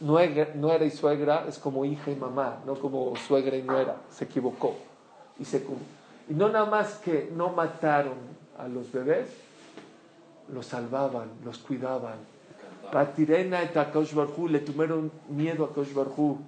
nuera, 0.00 0.84
y 0.84 0.90
suegra 0.90 1.46
es 1.48 1.58
como 1.58 1.86
hija 1.86 2.10
y 2.10 2.16
mamá, 2.16 2.58
no 2.66 2.74
como 2.74 3.16
suegra 3.16 3.56
y 3.56 3.62
nuera. 3.62 3.96
Se 4.10 4.24
equivocó. 4.24 4.74
Y, 5.38 5.46
se, 5.46 5.66
y 6.28 6.34
no 6.34 6.50
nada 6.50 6.66
más 6.66 6.98
que 6.98 7.32
no 7.34 7.48
mataron 7.48 8.18
a 8.58 8.68
los 8.68 8.92
bebés, 8.92 9.28
los 10.52 10.66
salvaban, 10.66 11.30
los 11.42 11.56
cuidaban. 11.56 12.18
Patirena 12.92 13.62
et 13.62 13.74
le 13.74 14.58
tuvieron 14.60 15.10
miedo 15.30 15.64
a 15.64 15.72
Kosh 15.72 15.94
Barhu, 15.94 16.40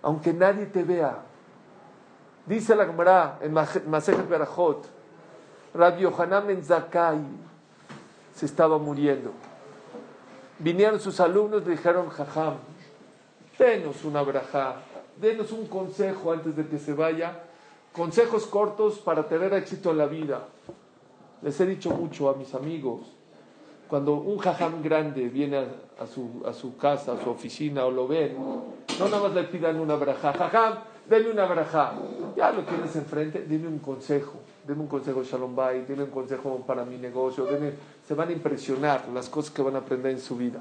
Aunque 0.00 0.32
nadie 0.32 0.66
te 0.66 0.84
vea, 0.84 1.31
Dice 2.46 2.74
la 2.74 2.86
Gemara 2.86 3.38
en 3.40 3.52
Masejet 3.52 4.28
Berajot, 4.28 4.86
Rabbi 5.74 6.02
Yohanan 6.02 6.46
Ben 6.46 6.62
Zakai 6.62 7.18
se 8.34 8.46
estaba 8.46 8.78
muriendo. 8.78 9.32
Vinieron 10.58 11.00
sus 11.00 11.20
alumnos 11.20 11.62
y 11.62 11.66
le 11.66 11.70
dijeron, 11.72 12.08
Jajam, 12.08 12.54
denos 13.58 14.04
una 14.04 14.22
braja, 14.22 14.76
denos 15.20 15.52
un 15.52 15.66
consejo 15.66 16.32
antes 16.32 16.56
de 16.56 16.66
que 16.66 16.78
se 16.78 16.92
vaya, 16.94 17.44
consejos 17.92 18.46
cortos 18.46 18.98
para 18.98 19.28
tener 19.28 19.52
éxito 19.54 19.90
en 19.90 19.98
la 19.98 20.06
vida. 20.06 20.48
Les 21.42 21.60
he 21.60 21.66
dicho 21.66 21.90
mucho 21.90 22.28
a 22.28 22.34
mis 22.34 22.54
amigos, 22.54 23.00
cuando 23.88 24.14
un 24.14 24.38
jajam 24.38 24.82
grande 24.82 25.28
viene 25.28 25.66
a, 25.98 26.06
su, 26.06 26.42
a 26.46 26.52
su 26.52 26.76
casa, 26.76 27.12
a 27.12 27.22
su 27.22 27.30
oficina 27.30 27.84
o 27.84 27.90
lo 27.90 28.08
ven, 28.08 28.36
no 28.98 29.08
nada 29.08 29.22
más 29.22 29.34
le 29.34 29.44
pidan 29.44 29.78
una 29.78 29.96
braja, 29.96 30.32
jajam, 30.32 30.78
denle 31.12 31.30
una 31.30 31.44
braja. 31.44 31.92
Ya 32.34 32.50
lo 32.52 32.62
tienes 32.62 32.96
enfrente, 32.96 33.44
dime 33.46 33.68
un 33.68 33.80
consejo. 33.80 34.40
Dime 34.66 34.80
un 34.80 34.86
consejo 34.86 35.22
Shalom 35.22 35.54
Bay, 35.54 35.84
dime 35.86 36.04
un 36.04 36.10
consejo 36.10 36.56
para 36.66 36.84
mi 36.84 36.96
negocio. 36.96 37.46
se 38.06 38.14
van 38.14 38.28
a 38.28 38.32
impresionar 38.32 39.08
las 39.12 39.28
cosas 39.28 39.52
que 39.52 39.60
van 39.60 39.74
a 39.74 39.80
aprender 39.80 40.12
en 40.12 40.20
su 40.20 40.36
vida. 40.36 40.60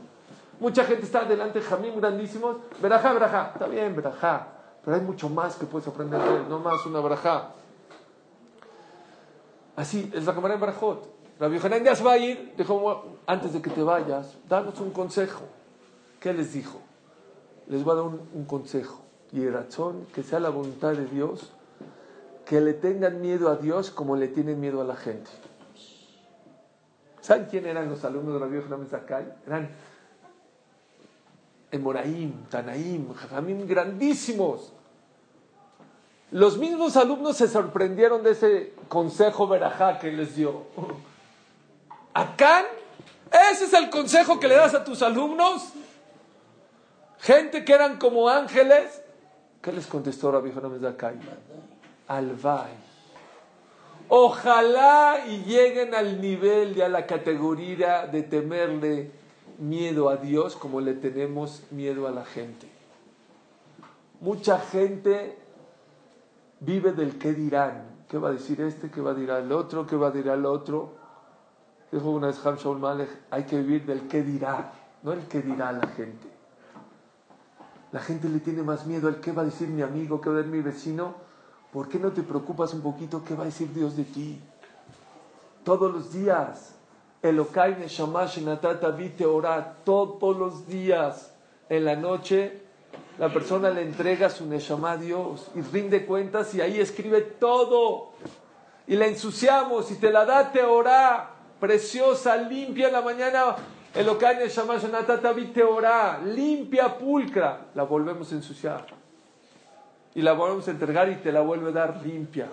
Mucha 0.60 0.84
gente 0.84 1.06
está 1.06 1.24
delante, 1.24 1.62
jamín 1.62 2.00
grandísimos. 2.00 2.58
Braja, 2.82 3.14
braja. 3.14 3.52
Está 3.54 3.68
bien, 3.68 3.96
braja. 3.96 4.48
Pero 4.84 4.98
hay 4.98 5.02
mucho 5.02 5.30
más 5.30 5.56
que 5.56 5.66
puedes 5.66 5.88
aprender 5.88 6.22
de 6.22 6.36
él, 6.38 6.50
no 6.50 6.60
más 6.60 6.86
una 6.86 7.00
braja. 7.00 7.52
Así 9.76 10.12
es 10.14 10.26
la 10.26 10.34
cámara 10.34 10.56
en 10.56 10.60
Barajot. 10.60 11.08
Rabbi 11.40 11.60
Hanan 11.64 11.84
ya 11.84 11.94
va 12.04 12.12
a 12.14 12.18
ir. 12.18 12.54
Dijo, 12.58 13.20
antes 13.26 13.54
de 13.54 13.62
que 13.62 13.70
te 13.70 13.82
vayas, 13.82 14.38
danos 14.50 14.80
un 14.82 14.92
consejo. 14.92 15.44
¿Qué 16.20 16.34
les 16.34 16.54
dijo? 16.54 16.82
Les 17.68 17.84
voy 17.84 17.94
a 17.94 17.96
dar 17.96 18.06
un 18.06 18.46
consejo 18.46 19.11
y 19.32 19.48
razón, 19.48 20.06
que 20.14 20.24
sea 20.24 20.40
la 20.40 20.50
voluntad 20.50 20.94
de 20.94 21.06
Dios, 21.06 21.52
que 22.46 22.60
le 22.60 22.74
tengan 22.74 23.22
miedo 23.22 23.50
a 23.50 23.56
Dios 23.56 23.92
como 23.92 24.16
le 24.16 24.28
tienen 24.28 24.60
miedo 24.60 24.82
a 24.82 24.84
la 24.84 24.96
gente. 24.96 25.30
¿Saben 27.22 27.48
quién 27.50 27.66
eran 27.66 27.90
los 27.90 28.04
alumnos 28.04 28.34
de 28.34 28.40
la 28.40 28.48
vieja 28.48 28.68
Zakai? 28.90 29.26
Eran 29.46 29.70
Emoraim, 31.72 32.46
Tanaim, 32.50 33.14
Jamim, 33.14 33.68
grandísimos. 33.68 34.74
Los 36.32 36.58
mismos 36.58 36.98
alumnos 36.98 37.38
se 37.38 37.48
sorprendieron 37.48 38.24
de 38.24 38.32
ese 38.32 38.74
consejo 38.88 39.48
verajá 39.48 40.00
que 40.00 40.12
les 40.12 40.36
dio. 40.36 40.64
Acá, 42.14 42.66
ese 43.52 43.66
es 43.66 43.74
el 43.74 43.90
consejo 43.90 44.40
que 44.40 44.48
le 44.48 44.56
das 44.56 44.74
a 44.74 44.84
tus 44.84 45.02
alumnos. 45.02 45.74
Gente 47.20 47.64
que 47.64 47.74
eran 47.74 47.98
como 48.00 48.30
ángeles, 48.30 49.01
¿Qué 49.62 49.72
les 49.72 49.86
contestó 49.86 50.32
Rabbi 50.32 50.52
Al 50.52 51.20
Alvay. 52.08 52.74
Ojalá 54.10 55.26
y 55.28 55.44
lleguen 55.44 55.94
al 55.94 56.20
nivel 56.20 56.76
y 56.76 56.82
a 56.82 56.90
la 56.90 57.06
categoría 57.06 58.08
de 58.08 58.24
temerle 58.24 59.12
miedo 59.60 60.10
a 60.10 60.18
Dios 60.18 60.56
como 60.56 60.82
le 60.82 60.96
tenemos 60.96 61.64
miedo 61.72 62.08
a 62.08 62.12
la 62.12 62.26
gente. 62.26 62.68
Mucha 64.20 64.60
gente 64.60 65.38
vive 66.60 66.92
del 66.92 67.18
qué 67.18 67.34
dirán. 67.34 67.84
¿Qué 68.10 68.18
va 68.18 68.30
a 68.30 68.32
decir 68.34 68.60
este? 68.62 68.90
¿Qué 68.90 69.00
va 69.00 69.12
a 69.12 69.14
decir 69.14 69.30
el 69.30 69.52
otro? 69.52 69.86
¿Qué 69.86 69.96
va 69.96 70.08
a 70.08 70.12
decir 70.12 70.30
el 70.30 70.46
otro? 70.46 70.96
Dijo 71.92 72.10
una 72.10 72.28
vez 72.28 72.46
Ham 72.46 72.58
Malek, 72.80 73.10
hay 73.30 73.44
que 73.44 73.58
vivir 73.58 73.86
del 73.86 74.08
qué 74.08 74.24
dirá, 74.24 74.72
no 75.04 75.14
el 75.14 75.28
qué 75.28 75.42
dirá 75.42 75.72
la 75.72 75.88
gente. 75.88 76.31
La 77.92 78.00
gente 78.00 78.30
le 78.30 78.40
tiene 78.40 78.64
más 78.64 78.86
miedo 78.86 79.08
al 79.08 79.20
qué 79.20 79.32
va 79.32 79.42
a 79.42 79.46
decir 79.46 79.68
mi 79.68 79.82
amigo, 79.82 80.22
qué 80.22 80.30
va 80.30 80.36
a 80.36 80.38
decir 80.38 80.52
mi 80.52 80.62
vecino. 80.62 81.16
¿Por 81.74 81.90
qué 81.90 82.00
no 82.00 82.12
te 82.12 82.24
preocupas 82.24 82.74
un 82.74 82.82
poquito 82.82 83.24
qué 83.24 83.36
va 83.36 83.44
a 83.44 83.46
decir 83.46 83.74
Dios 83.74 83.98
de 83.98 84.04
ti? 84.04 84.40
Todos 85.64 85.92
los 85.94 86.14
días. 86.14 86.76
Elokai 87.22 87.78
Neshamash 87.78 88.42
Natata 88.42 88.92
Vite 88.92 89.26
Ora. 89.26 89.78
Todos 89.84 90.38
los 90.38 90.68
días. 90.68 91.34
En 91.70 91.86
la 91.86 91.96
noche, 91.96 92.64
la 93.18 93.32
persona 93.32 93.70
le 93.70 93.84
entrega 93.84 94.30
su 94.30 94.46
Neshama 94.46 94.92
a 94.92 94.98
Dios 94.98 95.50
y 95.56 95.62
rinde 95.62 96.06
cuentas 96.06 96.54
y 96.56 96.62
ahí 96.62 96.80
escribe 96.80 97.22
todo. 97.22 98.12
Y 98.88 98.96
la 98.96 99.08
ensuciamos 99.08 99.92
y 99.92 99.96
te 99.96 100.12
la 100.12 100.26
da 100.26 100.52
Teorá. 100.52 101.36
Preciosa, 101.60 102.38
limpia 102.38 102.88
en 102.88 102.94
la 102.94 103.02
mañana 103.02 103.56
el 103.94 104.08
ora, 105.64 106.20
limpia, 106.24 106.98
pulcra, 106.98 107.68
la 107.74 107.84
volvemos 107.84 108.32
a 108.32 108.36
ensuciar. 108.36 108.86
Y 110.16 110.22
la 110.22 110.34
volvemos 110.34 110.68
a 110.68 110.72
entregar 110.72 111.10
y 111.10 111.16
te 111.16 111.32
la 111.32 111.42
vuelve 111.42 111.70
a 111.70 111.74
dar 111.74 112.06
limpia. 112.06 112.50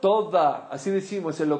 Toda, 0.00 0.68
así 0.70 0.90
decimos, 0.90 1.40
el 1.40 1.52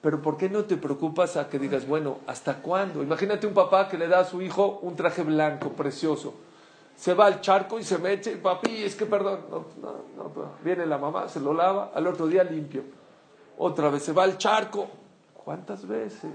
Pero 0.00 0.22
¿por 0.22 0.36
qué 0.36 0.48
no 0.48 0.64
te 0.64 0.76
preocupas 0.76 1.36
a 1.36 1.48
que 1.48 1.58
digas, 1.58 1.86
bueno, 1.86 2.18
¿hasta 2.26 2.62
cuándo? 2.62 3.02
Imagínate 3.02 3.46
un 3.46 3.54
papá 3.54 3.88
que 3.88 3.98
le 3.98 4.08
da 4.08 4.20
a 4.20 4.24
su 4.24 4.42
hijo 4.42 4.80
un 4.82 4.96
traje 4.96 5.22
blanco, 5.22 5.70
precioso. 5.70 6.34
Se 6.96 7.14
va 7.14 7.26
al 7.26 7.40
charco 7.40 7.78
y 7.78 7.84
se 7.84 7.98
mete, 7.98 8.36
papi, 8.36 8.82
es 8.82 8.96
que 8.96 9.06
perdón, 9.06 9.40
no, 9.50 9.66
no, 9.80 9.92
no, 10.16 10.52
viene 10.62 10.86
la 10.86 10.98
mamá, 10.98 11.28
se 11.28 11.40
lo 11.40 11.54
lava, 11.54 11.92
al 11.94 12.06
otro 12.06 12.26
día 12.26 12.44
limpio. 12.44 12.82
Otra 13.58 13.90
vez 13.90 14.02
se 14.02 14.12
va 14.12 14.24
al 14.24 14.38
charco, 14.38 14.88
¿Cuántas 15.50 15.84
veces? 15.84 16.30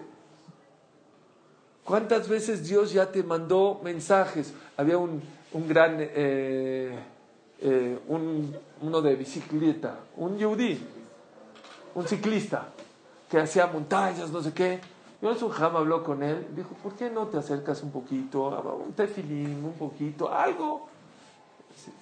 ¿Cuántas 1.85 2.27
veces 2.27 2.67
Dios 2.67 2.91
ya 2.91 3.09
te 3.09 3.23
mandó 3.23 3.79
mensajes? 3.81 4.53
Había 4.75 4.97
un, 4.97 5.21
gran, 5.69 5.95
eh, 5.99 6.99
eh, 7.61 7.99
uno 8.81 9.01
de 9.01 9.15
bicicleta, 9.15 9.99
un 10.17 10.37
yudí, 10.37 10.85
un 11.93 12.05
ciclista, 12.05 12.67
que 13.31 13.39
hacía 13.39 13.67
montañas, 13.67 14.31
no 14.31 14.43
sé 14.43 14.51
qué. 14.51 14.81
Y 15.21 15.25
un 15.25 15.49
jam 15.49 15.77
habló 15.77 16.03
con 16.03 16.21
él, 16.21 16.47
dijo, 16.53 16.75
¿por 16.83 16.95
qué 16.95 17.09
no 17.09 17.27
te 17.27 17.37
acercas 17.37 17.83
un 17.83 17.91
poquito, 17.91 18.49
un 18.85 18.91
tefilín, 18.91 19.63
un 19.63 19.75
poquito, 19.79 20.29
algo? 20.29 20.89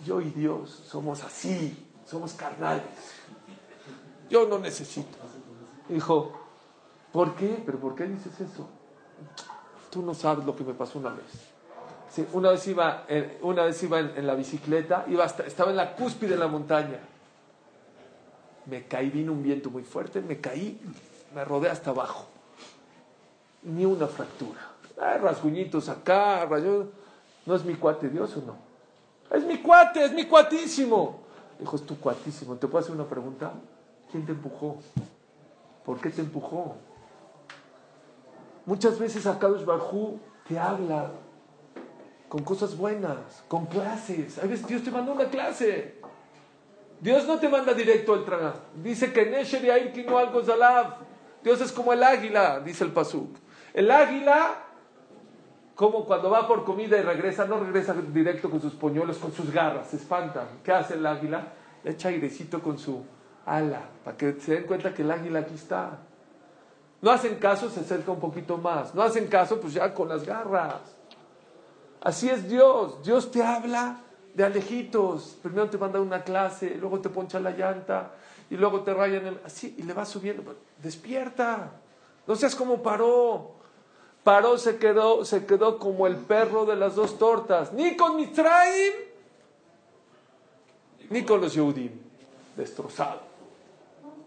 Yo 0.04 0.20
y 0.20 0.32
Dios 0.32 0.82
somos 0.88 1.24
así, 1.24 1.78
somos 2.08 2.34
carnales. 2.34 2.82
Yo 4.32 4.48
no 4.48 4.58
necesito. 4.58 5.16
Dijo, 5.88 6.43
¿Por 7.14 7.36
qué? 7.36 7.62
¿Pero 7.64 7.78
por 7.78 7.96
qué 7.96 8.06
dices 8.06 8.34
eso? 8.42 8.68
Tú 9.92 10.02
no 10.02 10.16
sabes 10.16 10.44
lo 10.46 10.56
que 10.56 10.64
me 10.64 10.74
pasó 10.74 10.98
una 10.98 11.12
vez. 11.12 12.28
una 12.34 12.50
vez 12.50 12.68
iba, 12.68 13.06
en, 13.08 13.38
una 13.44 13.64
vez 13.64 13.82
iba 13.84 14.00
en, 14.00 14.26
la 14.26 14.34
bicicleta, 14.34 15.06
iba 15.08 15.24
estaba 15.24 15.70
en 15.70 15.78
la 15.78 15.96
cúspide 15.96 16.32
de 16.32 16.38
la 16.38 16.48
montaña. 16.48 17.00
Me 18.66 18.88
caí, 18.88 19.12
vino 19.12 19.32
un 19.32 19.44
viento 19.44 19.70
muy 19.70 19.84
fuerte, 19.84 20.22
me 20.22 20.42
caí, 20.42 20.82
me 21.36 21.46
rodé 21.46 21.70
hasta 21.70 21.92
abajo. 21.92 22.26
Ni 23.62 23.86
una 23.86 24.08
fractura. 24.08 24.60
Hay 25.00 25.20
rasguñitos 25.20 25.90
acá, 25.90 26.46
rayos. 26.46 26.88
¿No 27.46 27.56
es 27.56 27.64
mi 27.64 27.76
cuate 27.76 28.10
Dios 28.10 28.36
o 28.38 28.42
no? 28.42 28.58
Es 29.30 29.46
mi 29.46 29.60
cuate, 29.60 30.04
es 30.04 30.14
mi 30.14 30.26
cuatísimo. 30.26 31.20
Dijo, 31.60 31.76
es 31.76 31.86
tu 31.86 32.00
cuatísimo. 32.00 32.56
¿Te 32.56 32.68
puedo 32.68 32.84
hacer 32.84 32.96
una 32.96 33.06
pregunta? 33.06 33.54
¿Quién 34.12 34.26
te 34.26 34.32
empujó? 34.32 34.78
¿Por 35.86 36.00
qué 36.00 36.10
te 36.10 36.22
empujó? 36.22 36.76
Muchas 38.66 38.98
veces 38.98 39.26
Akadosh 39.26 39.66
Barhu 39.66 40.20
te 40.48 40.58
habla 40.58 41.12
con 42.30 42.44
cosas 42.44 42.78
buenas, 42.78 43.44
con 43.48 43.66
clases. 43.66 44.40
A 44.40 44.48
veces 44.48 44.66
Dios 44.66 44.84
te 44.84 44.92
manda 44.92 45.12
una 45.12 45.26
clase. 45.26 45.96
Dios 47.00 47.28
no 47.28 47.38
te 47.38 47.50
manda 47.50 47.74
directo 47.74 48.14
al 48.14 48.24
traga. 48.24 48.56
Dice 48.82 49.12
que 49.12 49.26
Nesher 49.26 49.94
y 49.96 50.04
no 50.04 50.18
algo 50.18 50.44
zalav. 50.44 50.96
Dios 51.44 51.60
es 51.60 51.72
como 51.72 51.92
el 51.92 52.02
águila, 52.02 52.62
dice 52.62 52.86
el 52.86 52.92
Pasuk. 52.92 53.36
El 53.74 53.92
águila, 53.92 54.56
como 55.76 56.06
cuando 56.06 56.30
va 56.30 56.48
por 56.48 56.64
comida 56.64 56.98
y 56.98 57.02
regresa, 57.02 57.46
no 57.46 57.60
regresa 57.60 57.94
directo 57.94 58.50
con 58.50 58.62
sus 58.62 58.74
poñuelos, 58.74 59.18
con 59.18 59.34
sus 59.34 59.52
garras, 59.52 59.88
se 59.88 59.98
espanta. 59.98 60.48
¿Qué 60.64 60.72
hace 60.72 60.94
el 60.94 61.06
águila? 61.06 61.50
Le 61.84 61.92
echa 61.92 62.08
airecito 62.08 62.62
con 62.62 62.80
su 62.80 63.04
ala, 63.46 63.82
para 64.06 64.16
que 64.16 64.40
se 64.40 64.54
den 64.54 64.64
cuenta 64.64 64.94
que 64.94 65.02
el 65.02 65.12
águila 65.12 65.40
aquí 65.40 65.56
está. 65.56 66.00
No 67.04 67.12
hacen 67.12 67.36
caso, 67.36 67.70
se 67.70 67.82
acerca 67.82 68.14
un 68.14 68.20
poquito 68.22 68.58
más. 68.58 68.96
No 68.96 69.02
hacen 69.02 69.28
caso, 69.28 69.60
pues 69.60 69.74
ya 69.74 69.94
con 69.94 70.08
las 70.08 70.26
garras. 70.26 70.80
Así 72.00 72.30
es 72.30 72.48
Dios. 72.48 73.04
Dios 73.04 73.30
te 73.30 73.44
habla 73.44 74.00
de 74.34 74.46
alejitos. 74.46 75.38
Primero 75.44 75.70
te 75.70 75.78
manda 75.78 76.00
una 76.00 76.24
clase, 76.24 76.78
luego 76.80 77.02
te 77.02 77.10
poncha 77.10 77.42
la 77.42 77.52
llanta 77.52 78.14
y 78.50 78.56
luego 78.56 78.84
te 78.84 78.94
rayan 78.94 79.28
el... 79.28 79.42
Así, 79.44 79.76
y 79.78 79.84
le 79.84 79.92
va 79.92 80.06
subiendo. 80.06 80.56
Despierta. 80.82 81.72
No 82.26 82.38
seas 82.38 82.56
como 82.56 82.82
paró. 82.82 83.52
Paró, 84.24 84.58
se 84.58 84.78
quedó, 84.78 85.26
se 85.26 85.46
quedó 85.46 85.80
como 85.80 86.08
el 86.08 86.16
perro 86.16 86.66
de 86.66 86.78
las 86.78 86.96
dos 86.96 87.20
tortas. 87.20 87.74
Ni 87.74 87.98
con 87.98 88.16
Mitzrayim, 88.16 88.94
ni 91.10 91.26
con 91.26 91.42
los 91.42 91.54
Yehudim. 91.54 91.92
Destrozado. 92.56 93.20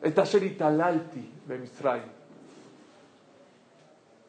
Etasherital'alti 0.02 1.32
de 1.46 1.58
Mitzrayim. 1.58 2.15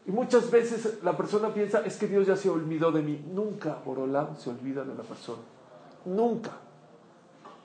Y 0.07 0.11
muchas 0.11 0.49
veces 0.49 1.03
la 1.03 1.17
persona 1.17 1.53
piensa, 1.53 1.81
es 1.85 1.97
que 1.97 2.07
Dios 2.07 2.25
ya 2.25 2.37
se 2.37 2.49
olvidó 2.49 2.91
de 2.91 3.01
mí. 3.01 3.21
Nunca 3.33 3.77
Borolam 3.83 4.37
se 4.37 4.49
olvida 4.49 4.83
de 4.83 4.95
la 4.95 5.03
persona. 5.03 5.41
Nunca. 6.05 6.51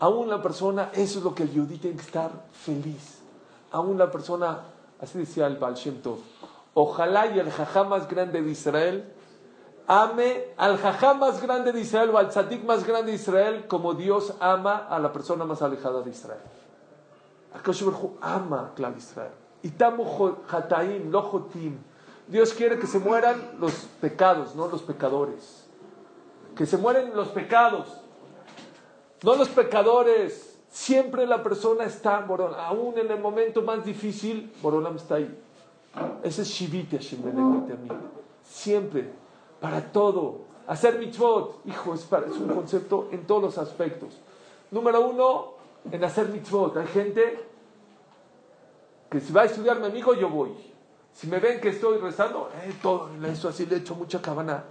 Aún 0.01 0.29
la 0.29 0.43
persona, 0.43 0.91
eso 0.93 1.21
es 1.21 1.25
lo 1.25 1.35
que 1.35 1.45
el 1.45 1.53
Yudí 1.53 1.79
tiene 1.79 1.97
que 1.97 2.03
estar 2.03 2.33
feliz. 2.53 3.21
Aún 3.71 3.97
la 3.97 4.11
persona, 4.11 4.59
así 5.01 5.19
decía 5.19 5.47
el 5.47 5.57
Baal 5.57 5.75
Shem 5.75 6.03
Tov, 6.03 6.19
ojalá 6.75 7.29
y 7.29 7.39
el 7.39 7.51
jajá 7.51 7.85
más 7.85 8.09
grande 8.09 8.43
de 8.43 8.51
Israel 8.51 9.13
ame 9.87 10.55
al 10.57 10.79
jajá 10.79 11.15
más 11.15 11.41
grande 11.41 11.73
de 11.73 11.81
Israel 11.81 12.11
o 12.11 12.19
al 12.19 12.29
tzadik 12.29 12.65
más 12.65 12.87
grande 12.87 13.11
de 13.11 13.17
Israel 13.17 13.67
como 13.67 13.95
Dios 13.95 14.35
ama 14.41 14.87
a 14.89 14.99
la 14.99 15.13
persona 15.13 15.45
más 15.45 15.63
alejada 15.63 16.03
de 16.03 16.11
Israel. 16.11 16.41
Akash 17.55 17.85
ama 18.21 18.73
a 18.77 18.91
Israel. 18.97 19.33
Y 19.63 19.71
tamo 19.71 20.39
hataim, 20.51 21.11
lojotim. 21.11 21.79
Dios 22.33 22.55
quiere 22.55 22.79
que 22.79 22.87
se 22.87 22.99
mueran 22.99 23.59
los 23.61 23.73
pecados, 24.01 24.55
no 24.55 24.67
los 24.67 24.81
pecadores. 24.81 25.67
Que 26.57 26.65
se 26.65 26.79
mueren 26.79 27.15
los 27.15 27.29
pecados, 27.29 27.89
no 29.23 29.35
los 29.35 29.51
pecadores. 29.51 30.59
Siempre 30.71 31.27
la 31.27 31.43
persona 31.43 31.85
está, 31.85 32.27
aún 32.67 32.97
en 32.97 33.11
el 33.11 33.21
momento 33.21 33.61
más 33.61 33.85
difícil, 33.85 34.51
Borolam 34.63 34.97
está 34.97 35.17
ahí. 35.17 35.39
Ese 36.23 36.41
es 36.41 36.49
Shivite 36.49 36.97
Hashem 36.97 37.21
a 37.29 37.33
mí. 37.33 37.89
Siempre, 38.43 39.11
para 39.61 39.93
todo. 39.93 40.47
Hacer 40.67 40.99
mitzvot, 40.99 41.61
hijo, 41.67 41.93
es, 41.93 42.01
es 42.01 42.37
un 42.39 42.49
concepto 42.49 43.09
en 43.13 43.27
todos 43.27 43.43
los 43.43 43.59
aspectos. 43.59 44.19
Número 44.71 45.07
uno, 45.07 45.53
en 45.91 46.03
hacer 46.03 46.29
mitzvot. 46.29 46.79
Hay 46.79 46.87
gente 46.87 47.45
que 49.11 49.21
si 49.21 49.35
va 49.35 49.43
a 49.43 49.45
estudiar 49.45 49.79
mi 49.79 49.87
amigo, 49.87 50.15
yo 50.15 50.31
voy. 50.31 50.72
Si 51.15 51.27
me 51.27 51.39
ven 51.39 51.61
que 51.61 51.69
estoy 51.69 51.99
rezando, 51.99 52.51
eh, 52.63 52.73
todo 52.83 53.11
eso 53.27 53.49
así 53.49 53.67
le 53.67 53.77
echo 53.77 53.95
mucha 53.95 54.21
cabana. 54.21 54.65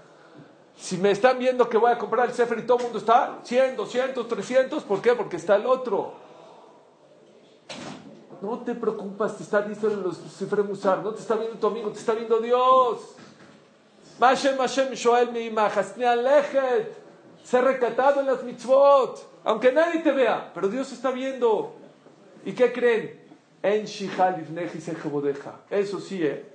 Si 0.76 0.98
me 0.98 1.12
están 1.12 1.38
viendo 1.38 1.70
que 1.70 1.78
voy 1.78 1.92
a 1.92 1.98
comprar 1.98 2.28
el 2.28 2.34
Sefer 2.34 2.60
y 2.60 2.64
todo 2.64 2.78
el 2.78 2.84
mundo 2.86 3.00
está 3.00 3.40
100, 3.44 3.76
200, 3.76 4.28
300, 4.28 4.84
¿por 4.84 5.02
qué? 5.02 5.14
Porque 5.14 5.38
está 5.38 5.56
el 5.56 5.66
otro. 5.66 6.14
No 8.42 8.60
te 8.60 8.74
preocupas, 8.74 9.38
te 9.38 9.44
está 9.44 9.62
diciendo 9.62 10.02
los 10.02 10.18
Sefer 10.18 10.64
Musar, 10.64 11.04
no 11.04 11.14
te 11.14 11.22
está 11.22 11.36
viendo 11.36 11.58
tu 11.58 11.68
amigo, 11.68 11.92
te 11.92 12.00
está 12.00 12.14
viendo 12.14 12.40
Dios. 12.40 13.16
Mashem, 14.20 14.58
Mashem, 14.58 14.94
Shoel, 14.94 15.32
mi 15.32 15.50
Lechet. 15.52 17.02
Ser 17.44 17.64
recatado 17.64 18.22
en 18.22 18.28
las 18.28 18.44
mitzvot, 18.44 19.42
aunque 19.44 19.72
nadie 19.72 20.02
te 20.02 20.12
vea, 20.12 20.52
pero 20.54 20.68
Dios 20.68 20.92
está 20.92 21.12
viendo. 21.12 21.74
¿Y 22.46 22.54
qué 22.54 22.72
creen? 22.72 23.21
En 23.64 23.86
Eso 25.70 26.00
sí, 26.00 26.24
¿eh? 26.24 26.46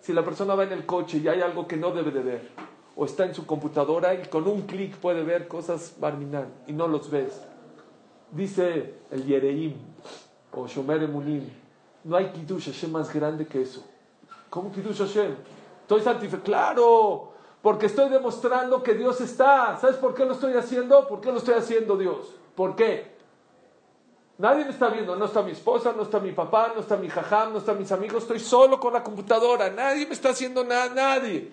Si 0.00 0.12
la 0.12 0.24
persona 0.24 0.54
va 0.54 0.64
en 0.64 0.72
el 0.72 0.86
coche 0.86 1.18
y 1.18 1.28
hay 1.28 1.40
algo 1.42 1.66
que 1.66 1.76
no 1.76 1.90
debe 1.92 2.10
de 2.10 2.22
ver, 2.22 2.48
o 2.96 3.04
está 3.04 3.24
en 3.24 3.34
su 3.34 3.46
computadora 3.46 4.14
y 4.14 4.26
con 4.26 4.46
un 4.48 4.62
clic 4.62 4.96
puede 4.96 5.22
ver 5.22 5.46
cosas 5.48 5.94
barminan 5.98 6.48
y 6.66 6.72
no 6.72 6.88
los 6.88 7.10
ves. 7.10 7.40
Dice 8.30 8.94
el 9.10 9.24
Yereim 9.24 9.74
o 10.52 10.66
Shomer 10.66 11.02
Emunim, 11.02 11.48
no 12.04 12.16
hay 12.16 12.32
Kiddush 12.32 12.66
Hashem 12.66 12.90
más 12.90 13.12
grande 13.12 13.46
que 13.46 13.62
eso. 13.62 13.84
¿Cómo 14.50 14.72
Kiddush 14.72 14.98
Hashem? 14.98 15.34
Estoy 15.82 16.00
santificado. 16.00 16.42
Claro, 16.42 17.32
porque 17.60 17.86
estoy 17.86 18.10
demostrando 18.10 18.82
que 18.82 18.94
Dios 18.94 19.20
está. 19.20 19.78
¿Sabes 19.78 19.96
por 19.96 20.14
qué 20.14 20.24
lo 20.24 20.32
estoy 20.32 20.54
haciendo? 20.54 21.06
¿Por 21.06 21.20
qué 21.20 21.30
lo 21.30 21.38
estoy 21.38 21.54
haciendo 21.54 21.96
Dios? 21.96 22.34
¿Por 22.54 22.74
qué? 22.74 23.11
Nadie 24.42 24.64
me 24.64 24.72
está 24.72 24.88
viendo, 24.88 25.14
no 25.14 25.26
está 25.26 25.40
mi 25.40 25.52
esposa, 25.52 25.92
no 25.96 26.02
está 26.02 26.18
mi 26.18 26.32
papá, 26.32 26.72
no 26.74 26.80
está 26.80 26.96
mi 26.96 27.08
jajam, 27.08 27.52
no 27.52 27.60
están 27.60 27.78
mis 27.78 27.92
amigos, 27.92 28.24
estoy 28.24 28.40
solo 28.40 28.80
con 28.80 28.92
la 28.92 29.00
computadora, 29.00 29.70
nadie 29.70 30.04
me 30.04 30.14
está 30.14 30.30
haciendo 30.30 30.64
nada, 30.64 30.92
nadie. 30.92 31.52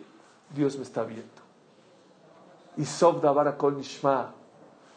Dios 0.56 0.76
me 0.76 0.82
está 0.82 1.04
viendo. 1.04 1.30
Y 2.78 2.86
Sobdabar 2.86 3.56
Kol 3.58 3.78
Nishma. 3.78 4.34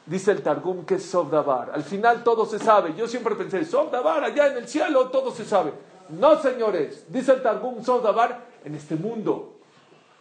Dice 0.07 0.31
el 0.31 0.43
Targum 0.43 0.87
que 0.87 0.95
es 0.95 1.05
Sobdabar. 1.05 1.71
Al 1.75 1.83
final 1.83 2.25
todo 2.25 2.47
se 2.47 2.59
sabe. 2.59 2.95
Yo 2.97 3.07
siempre 3.07 3.35
pensé, 3.35 3.63
Sobdabar, 3.67 4.25
allá 4.25 4.47
en 4.47 4.57
el 4.57 4.67
cielo 4.67 5.11
todo 5.11 5.31
se 5.31 5.45
sabe. 5.45 5.75
No, 6.09 6.41
señores. 6.41 7.05
Dice 7.09 7.33
el 7.33 7.43
Targum 7.43 7.85
Sobdabar, 7.85 8.43
en 8.65 8.75
este 8.75 8.97
mundo. 8.97 9.57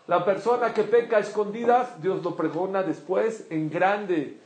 La 0.08 0.26
persona 0.26 0.74
que 0.74 0.84
peca 0.84 1.16
a 1.16 1.20
escondidas, 1.22 2.02
Dios 2.02 2.22
lo 2.22 2.36
pregona 2.36 2.84
después 2.84 3.46
en 3.50 3.70
grande. 3.70 4.41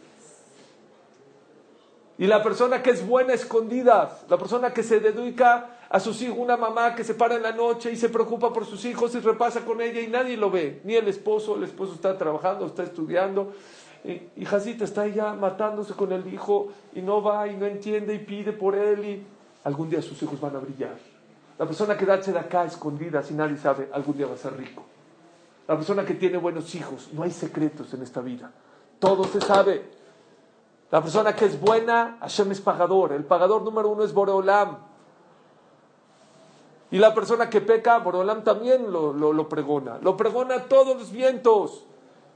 Y 2.17 2.27
la 2.27 2.41
persona 2.41 2.81
que 2.81 2.91
es 2.91 3.05
buena 3.05 3.33
escondida, 3.33 4.19
la 4.29 4.37
persona 4.37 4.73
que 4.73 4.83
se 4.83 4.99
dedica 4.99 5.77
a 5.89 5.99
sus 5.99 6.21
hijos, 6.21 6.37
una 6.37 6.55
mamá 6.55 6.95
que 6.95 7.03
se 7.03 7.13
para 7.13 7.35
en 7.35 7.43
la 7.43 7.51
noche 7.51 7.91
y 7.91 7.97
se 7.97 8.09
preocupa 8.09 8.53
por 8.53 8.65
sus 8.65 8.85
hijos 8.85 9.13
y 9.15 9.19
repasa 9.19 9.65
con 9.65 9.81
ella 9.81 9.99
y 9.99 10.07
nadie 10.07 10.37
lo 10.37 10.49
ve, 10.49 10.81
ni 10.83 10.95
el 10.95 11.07
esposo, 11.07 11.55
el 11.55 11.63
esposo 11.63 11.93
está 11.93 12.17
trabajando, 12.17 12.65
está 12.65 12.83
estudiando, 12.83 13.53
y 14.03 14.45
Jacita 14.45 14.85
está 14.85 15.07
ya 15.07 15.33
matándose 15.33 15.93
con 15.93 16.11
el 16.11 16.31
hijo 16.31 16.69
y 16.93 17.01
no 17.01 17.23
va 17.23 17.47
y 17.47 17.55
no 17.55 17.65
entiende 17.65 18.13
y 18.13 18.19
pide 18.19 18.53
por 18.53 18.75
él 18.75 19.03
y 19.03 19.23
algún 19.63 19.89
día 19.89 20.01
sus 20.01 20.21
hijos 20.21 20.39
van 20.39 20.55
a 20.55 20.59
brillar. 20.59 20.95
La 21.57 21.65
persona 21.65 21.97
que 21.97 22.05
da 22.05 22.17
de 22.17 22.37
acá 22.37 22.65
escondida, 22.65 23.23
si 23.23 23.33
nadie 23.33 23.57
sabe, 23.57 23.89
algún 23.91 24.17
día 24.17 24.27
va 24.27 24.35
a 24.35 24.37
ser 24.37 24.55
rico. 24.57 24.83
La 25.67 25.75
persona 25.75 26.05
que 26.05 26.13
tiene 26.13 26.37
buenos 26.37 26.75
hijos, 26.75 27.09
no 27.13 27.23
hay 27.23 27.31
secretos 27.31 27.93
en 27.93 28.03
esta 28.03 28.21
vida. 28.21 28.51
Todo 28.99 29.23
se 29.23 29.41
sabe. 29.41 29.83
La 30.95 31.01
persona 31.01 31.35
que 31.35 31.43
es 31.43 31.59
buena, 31.59 32.19
Hashem 32.21 32.53
es 32.53 32.61
pagador. 32.61 33.11
El 33.11 33.25
pagador 33.25 33.63
número 33.63 33.89
uno 33.89 34.05
es 34.05 34.13
Boreolam. 34.13 34.77
Y 36.89 36.99
la 36.99 37.13
persona 37.13 37.49
que 37.49 37.59
peca, 37.59 37.97
Boreolam 37.97 38.45
también 38.45 38.89
lo, 38.93 39.11
lo, 39.11 39.49
pregona. 39.49 39.97
Lo 40.01 40.15
pregona 40.15 40.55
a 40.55 40.63
todos 40.69 40.95
los 40.95 41.11
vientos, 41.11 41.85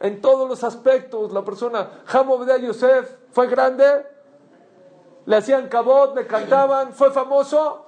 en 0.01 0.19
todos 0.19 0.49
los 0.49 0.65
aspectos. 0.65 1.31
La 1.31 1.45
persona, 1.45 1.89
de 2.03 2.61
Yosef, 2.61 3.09
fue 3.31 3.47
grande, 3.47 4.05
le 5.25 5.37
hacían 5.37 5.69
cabot, 5.69 6.13
le 6.13 6.27
cantaban, 6.27 6.91
fue 6.91 7.11
famoso. 7.11 7.85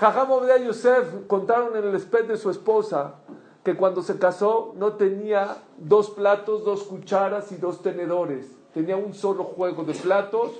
de 0.00 0.64
Yosef 0.64 1.28
contaron 1.28 1.76
en 1.76 1.86
el 1.86 1.94
esped 1.94 2.24
de 2.24 2.36
su 2.36 2.50
esposa 2.50 3.14
que 3.62 3.76
cuando 3.76 4.02
se 4.02 4.18
casó 4.18 4.72
no 4.74 4.94
tenía 4.94 5.58
dos 5.76 6.10
platos, 6.10 6.64
dos 6.64 6.82
cucharas 6.82 7.52
y 7.52 7.56
dos 7.56 7.82
tenedores 7.82 8.57
tenía 8.78 8.96
un 8.96 9.12
solo 9.12 9.42
juego 9.42 9.82
de 9.82 9.92
platos, 9.92 10.52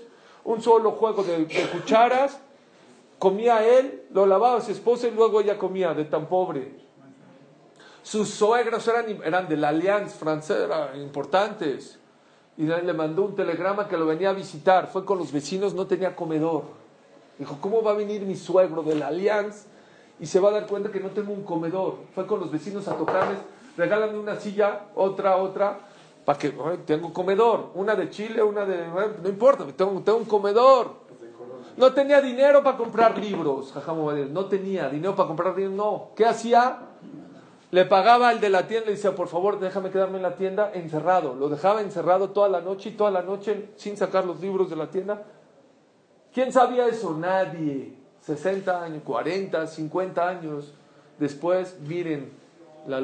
un 0.42 0.60
solo 0.60 0.90
juego 0.90 1.22
de, 1.22 1.46
cucharas, 1.70 2.40
comía 3.16 3.64
él, 3.64 4.06
lo 4.12 4.26
lavaba 4.26 4.60
su 4.60 4.72
esposa 4.72 5.06
y 5.06 5.12
luego 5.12 5.40
ella 5.40 5.56
comía, 5.56 5.94
de 5.94 6.04
tan 6.04 6.26
pobre. 6.26 6.72
Sus 8.02 8.28
suegros 8.30 8.88
eran, 8.88 9.22
eran 9.24 9.48
de 9.48 9.56
la 9.56 9.68
Allianz 9.68 10.14
francesa, 10.14 10.96
importantes. 10.96 12.00
Y 12.56 12.64
le 12.64 12.92
mandó 12.92 13.24
un 13.24 13.36
telegrama 13.36 13.86
que 13.86 13.96
lo 13.96 14.04
venía 14.04 14.30
a 14.30 14.32
visitar. 14.32 14.88
Fue 14.88 15.04
con 15.04 15.18
los 15.18 15.30
vecinos, 15.30 15.74
no 15.74 15.86
tenía 15.86 16.16
comedor. 16.16 16.64
Dijo, 17.38 17.58
¿cómo 17.60 17.84
va 17.84 17.92
a 17.92 17.94
venir 17.94 18.22
mi 18.22 18.34
suegro 18.34 18.82
de 18.82 18.96
la 18.96 19.08
Allianz? 19.08 19.66
Y 20.18 20.26
se 20.26 20.40
va 20.40 20.48
a 20.48 20.52
dar 20.52 20.66
cuenta 20.66 20.90
que 20.90 20.98
no 20.98 21.10
tengo 21.10 21.32
un 21.32 21.44
comedor. 21.44 21.98
Fue 22.16 22.26
con 22.26 22.40
los 22.40 22.50
vecinos 22.50 22.88
a 22.88 22.96
tocarles, 22.96 23.38
regálame 23.76 24.18
una 24.18 24.40
silla, 24.40 24.86
otra, 24.96 25.36
otra 25.36 25.87
para 26.28 26.38
que 26.38 26.50
tengo 26.84 27.10
comedor, 27.10 27.70
una 27.74 27.94
de 27.94 28.10
Chile, 28.10 28.42
una 28.42 28.66
de 28.66 28.86
no 28.86 29.30
importa, 29.30 29.64
tengo, 29.74 30.02
tengo 30.02 30.18
un 30.18 30.26
comedor. 30.26 30.90
No 31.78 31.94
tenía 31.94 32.20
dinero 32.20 32.62
para 32.62 32.76
comprar 32.76 33.16
libros, 33.16 33.72
no 34.30 34.44
tenía 34.44 34.90
dinero 34.90 35.16
para 35.16 35.26
comprar 35.26 35.56
libros, 35.56 35.74
no. 35.74 36.10
¿Qué 36.14 36.26
hacía? 36.26 36.80
Le 37.70 37.86
pagaba 37.86 38.28
al 38.28 38.40
de 38.40 38.50
la 38.50 38.66
tienda 38.66 38.90
y 38.90 38.96
decía, 38.96 39.14
por 39.14 39.28
favor, 39.28 39.58
déjame 39.58 39.88
quedarme 39.88 40.18
en 40.18 40.22
la 40.22 40.34
tienda 40.34 40.70
encerrado. 40.74 41.34
Lo 41.34 41.48
dejaba 41.48 41.80
encerrado 41.80 42.28
toda 42.28 42.50
la 42.50 42.60
noche 42.60 42.90
y 42.90 42.92
toda 42.92 43.10
la 43.10 43.22
noche 43.22 43.70
sin 43.76 43.96
sacar 43.96 44.26
los 44.26 44.38
libros 44.38 44.68
de 44.68 44.76
la 44.76 44.90
tienda. 44.90 45.22
¿Quién 46.34 46.52
sabía 46.52 46.88
eso? 46.88 47.14
Nadie. 47.14 47.94
60 48.20 48.82
años, 48.82 49.02
40, 49.02 49.66
50 49.66 50.28
años 50.28 50.74
después, 51.18 51.78
miren 51.80 52.30
la, 52.86 53.00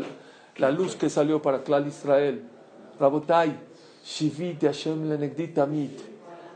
la 0.59 0.71
luz 0.71 0.95
que 0.95 1.09
salió 1.09 1.41
para 1.41 1.63
Clal 1.63 1.87
Israel. 1.87 2.51
Rabotai, 2.99 3.59
Shivit 4.05 4.63
Hashem 4.63 5.09
Lenegdit 5.09 5.59
Amit. 5.59 6.01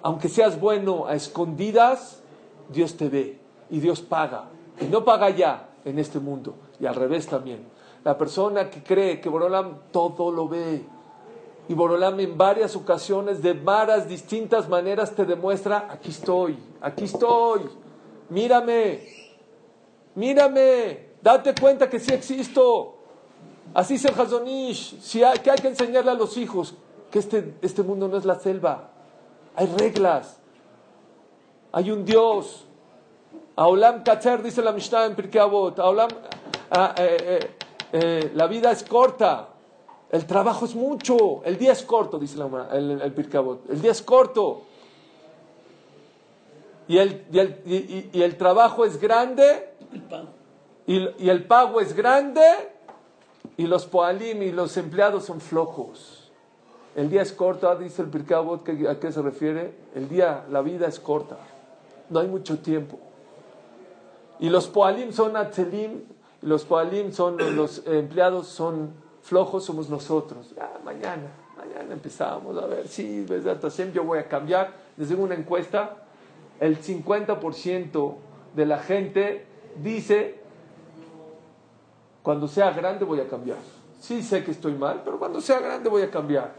Aunque 0.03 0.28
seas 0.28 0.61
bueno 0.61 1.07
a 1.07 1.14
escondidas, 1.14 2.22
Dios 2.68 2.97
te 2.97 3.09
ve 3.09 3.39
y 3.70 3.80
Dios 3.80 4.01
paga. 4.01 4.45
Y 4.80 4.84
no 4.86 5.05
paga 5.05 5.30
ya 5.30 5.70
en 5.84 5.99
este 5.99 6.20
mundo. 6.20 6.55
Y 6.80 6.86
al 6.86 6.95
revés 6.95 7.26
también. 7.26 7.66
La 8.05 8.16
persona 8.16 8.70
que 8.70 8.82
cree 8.82 9.20
que 9.20 9.28
Borolam 9.28 9.91
todo 9.91 10.30
lo 10.30 10.49
ve. 10.49 10.84
Y 11.68 11.74
Borolam 11.74 12.18
en 12.20 12.39
varias 12.39 12.76
ocasiones, 12.76 13.43
de 13.43 13.53
varias 13.53 14.09
distintas 14.09 14.68
maneras, 14.68 15.14
te 15.14 15.26
demuestra, 15.26 15.89
aquí 15.91 16.11
estoy, 16.11 16.59
aquí 16.80 17.05
estoy, 17.05 17.61
mírame, 18.30 19.07
mírame, 20.14 21.09
date 21.20 21.55
cuenta 21.61 21.91
que 21.91 22.01
sí 22.01 22.14
existo. 22.14 22.97
Así 23.74 23.94
es 23.94 24.04
el 24.04 24.18
Hazonish, 24.18 24.98
si 25.00 25.22
hay, 25.22 25.38
que 25.38 25.50
hay 25.50 25.58
que 25.58 25.68
enseñarle 25.68 26.10
a 26.10 26.14
los 26.14 26.36
hijos 26.36 26.74
que 27.10 27.18
este, 27.18 27.54
este 27.62 27.82
mundo 27.82 28.08
no 28.08 28.16
es 28.16 28.24
la 28.24 28.38
selva, 28.38 28.88
hay 29.54 29.66
reglas, 29.66 30.38
hay 31.72 31.90
un 31.90 32.04
Dios. 32.04 32.64
Aulam 33.56 34.04
Katzer 34.04 34.42
dice 34.42 34.62
la 34.62 34.72
Mishnah 34.72 35.06
en 35.06 35.14
Pirkei 35.16 35.40
Avot, 35.40 35.78
Aulam, 35.80 36.08
ah, 36.70 36.94
eh, 36.98 37.16
eh, 37.20 37.50
eh, 37.92 38.32
la 38.34 38.46
vida 38.46 38.70
es 38.70 38.82
corta, 38.84 39.48
el 40.10 40.26
trabajo 40.26 40.64
es 40.64 40.74
mucho, 40.74 41.42
el 41.44 41.58
día 41.58 41.72
es 41.72 41.82
corto, 41.82 42.18
dice 42.18 42.36
la, 42.38 42.68
el, 42.72 43.00
el 43.02 43.12
Pirkei 43.12 43.38
Avot, 43.38 43.68
el 43.70 43.80
día 43.82 43.90
es 43.92 44.02
corto. 44.02 44.62
Y 46.88 46.96
el, 46.98 47.26
y 47.30 47.38
el, 47.38 47.62
y- 47.66 48.10
y 48.18 48.22
el 48.22 48.36
trabajo 48.38 48.84
es 48.84 48.98
grande, 48.98 49.74
y 50.86 51.28
el 51.28 51.44
pago 51.46 51.80
es 51.80 51.92
grande, 51.94 52.40
y 53.59 53.66
los 53.66 53.84
poalim 53.86 54.42
y 54.42 54.52
los 54.52 54.76
empleados 54.78 55.26
son 55.26 55.40
flojos. 55.42 56.30
El 56.96 57.11
día 57.11 57.22
es 57.22 57.32
corto, 57.32 57.74
dice 57.76 58.02
el 58.02 58.09
¿qué- 58.64 58.88
¿a 58.88 58.98
qué 58.98 59.12
se 59.12 59.20
refiere? 59.20 59.72
El 59.94 60.09
día, 60.09 60.44
la 60.50 60.62
vida 60.62 60.86
es 60.86 60.98
corta, 60.98 61.36
no 62.09 62.20
hay 62.20 62.28
mucho 62.28 62.59
tiempo. 62.61 62.98
Y 64.40 64.48
los 64.48 64.68
poalim 64.68 65.12
son 65.12 65.36
atzelim, 65.36 66.04
los 66.42 66.64
poalim 66.64 67.12
son, 67.12 67.36
los 67.56 67.84
empleados 67.86 68.46
son 68.46 68.92
flojos, 69.22 69.64
somos 69.64 69.90
nosotros. 69.90 70.54
Ah, 70.61 70.78
mañana, 70.84 71.28
mañana 71.56 71.92
empezamos 71.92 72.56
a 72.56 72.66
ver, 72.66 72.88
sí, 72.88 73.24
yo 73.92 74.04
voy 74.04 74.20
a 74.20 74.28
cambiar. 74.28 74.72
Les 74.96 75.09
una 75.24 75.34
encuesta, 75.34 75.96
el 76.61 76.78
50% 76.80 78.14
de 78.54 78.66
la 78.66 78.78
gente 78.78 79.46
dice, 79.82 80.38
cuando 82.29 82.47
sea 82.47 82.72
grande 82.72 83.07
voy 83.07 83.20
a 83.20 83.26
cambiar. 83.26 83.57
Sí 84.01 84.22
sé 84.22 84.45
que 84.45 84.51
estoy 84.51 84.74
mal, 84.74 85.01
pero 85.03 85.18
cuando 85.18 85.41
sea 85.41 85.61
grande 85.61 85.89
voy 85.89 86.03
a 86.03 86.11
cambiar. 86.11 86.53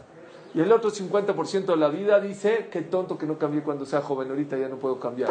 Y 0.52 0.60
el 0.60 0.72
otro 0.72 0.90
50% 0.90 1.64
de 1.64 1.76
la 1.76 1.86
vida 1.86 2.18
dice, 2.18 2.66
qué 2.72 2.82
tonto 2.82 3.16
que 3.16 3.24
no 3.24 3.38
cambié 3.38 3.62
cuando 3.62 3.86
sea 3.86 4.00
joven, 4.00 4.28
ahorita 4.30 4.58
ya 4.58 4.68
no 4.68 4.78
puedo 4.78 4.98
cambiar. 4.98 5.30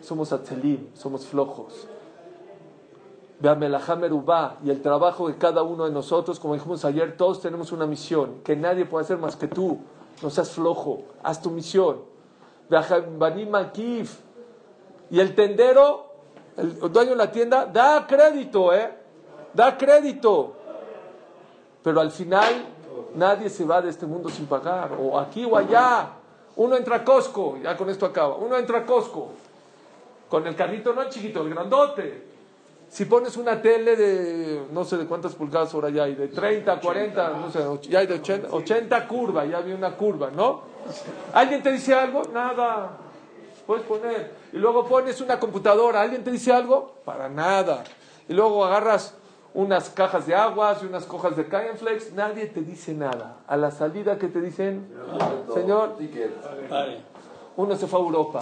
Somos 0.00 0.32
atzelim, 0.32 0.90
somos 0.94 1.26
flojos. 1.26 1.88
Vean, 3.40 3.58
Merubá 3.58 4.58
y 4.62 4.70
el 4.70 4.80
trabajo 4.80 5.26
de 5.26 5.36
cada 5.36 5.64
uno 5.64 5.86
de 5.86 5.90
nosotros, 5.90 6.38
como 6.38 6.54
dijimos 6.54 6.84
ayer, 6.84 7.16
todos 7.16 7.40
tenemos 7.40 7.72
una 7.72 7.86
misión 7.86 8.42
que 8.44 8.54
nadie 8.54 8.84
puede 8.84 9.06
hacer 9.06 9.18
más 9.18 9.34
que 9.34 9.48
tú. 9.48 9.80
No 10.22 10.30
seas 10.30 10.52
flojo, 10.52 11.02
haz 11.24 11.42
tu 11.42 11.50
misión. 11.50 11.96
Y 15.10 15.18
el 15.18 15.34
tendero, 15.34 16.12
el 16.56 16.78
dueño 16.78 17.10
de 17.10 17.16
la 17.16 17.32
tienda, 17.32 17.66
da 17.66 18.06
crédito, 18.06 18.72
¿eh? 18.72 18.99
Da 19.54 19.76
crédito. 19.76 20.56
Pero 21.82 22.00
al 22.00 22.10
final 22.10 22.66
nadie 23.14 23.48
se 23.48 23.64
va 23.64 23.80
de 23.80 23.90
este 23.90 24.06
mundo 24.06 24.28
sin 24.28 24.46
pagar, 24.46 24.92
o 24.98 25.18
aquí 25.18 25.44
o 25.44 25.56
allá. 25.56 26.10
Uno 26.56 26.76
entra 26.76 26.96
a 26.96 27.04
Costco, 27.04 27.58
ya 27.62 27.76
con 27.76 27.88
esto 27.88 28.06
acaba. 28.06 28.36
Uno 28.36 28.56
entra 28.56 28.78
a 28.78 28.86
Costco, 28.86 29.30
con 30.28 30.46
el 30.46 30.54
carrito 30.54 30.92
no 30.92 31.02
el 31.02 31.08
chiquito, 31.08 31.42
el 31.42 31.50
grandote. 31.50 32.28
Si 32.88 33.04
pones 33.04 33.36
una 33.36 33.62
tele 33.62 33.94
de 33.94 34.62
no 34.72 34.84
sé 34.84 34.96
de 34.96 35.06
cuántas 35.06 35.34
pulgadas 35.36 35.72
ahora 35.74 35.90
ya 35.90 36.04
hay, 36.04 36.16
de 36.16 36.26
30, 36.28 36.80
40, 36.80 37.28
no 37.30 37.50
sé, 37.50 37.88
ya 37.88 38.00
hay 38.00 38.08
de 38.08 38.14
80, 38.14 38.48
80 38.50 39.06
curva, 39.06 39.44
ya 39.44 39.58
había 39.58 39.76
una 39.76 39.96
curva, 39.96 40.30
¿no? 40.30 40.62
¿Alguien 41.32 41.62
te 41.62 41.70
dice 41.70 41.94
algo? 41.94 42.22
Nada. 42.32 42.90
Puedes 43.64 43.84
poner. 43.84 44.32
Y 44.52 44.56
luego 44.56 44.84
pones 44.86 45.20
una 45.20 45.38
computadora, 45.38 46.00
¿alguien 46.00 46.24
te 46.24 46.32
dice 46.32 46.52
algo? 46.52 46.96
Para 47.04 47.28
nada. 47.28 47.84
Y 48.28 48.32
luego 48.32 48.64
agarras 48.64 49.14
unas 49.54 49.90
cajas 49.90 50.26
de 50.26 50.34
aguas 50.34 50.82
y 50.82 50.86
unas 50.86 51.04
cojas 51.04 51.36
de 51.36 51.44
Flex, 51.44 52.12
nadie 52.12 52.46
te 52.46 52.60
dice 52.62 52.94
nada. 52.94 53.38
A 53.46 53.56
la 53.56 53.70
salida 53.70 54.16
que 54.18 54.28
te 54.28 54.40
dicen, 54.40 54.86
señor, 55.54 55.96
uno 57.56 57.76
se 57.76 57.86
fue 57.86 57.98
a 57.98 58.02
Europa 58.02 58.38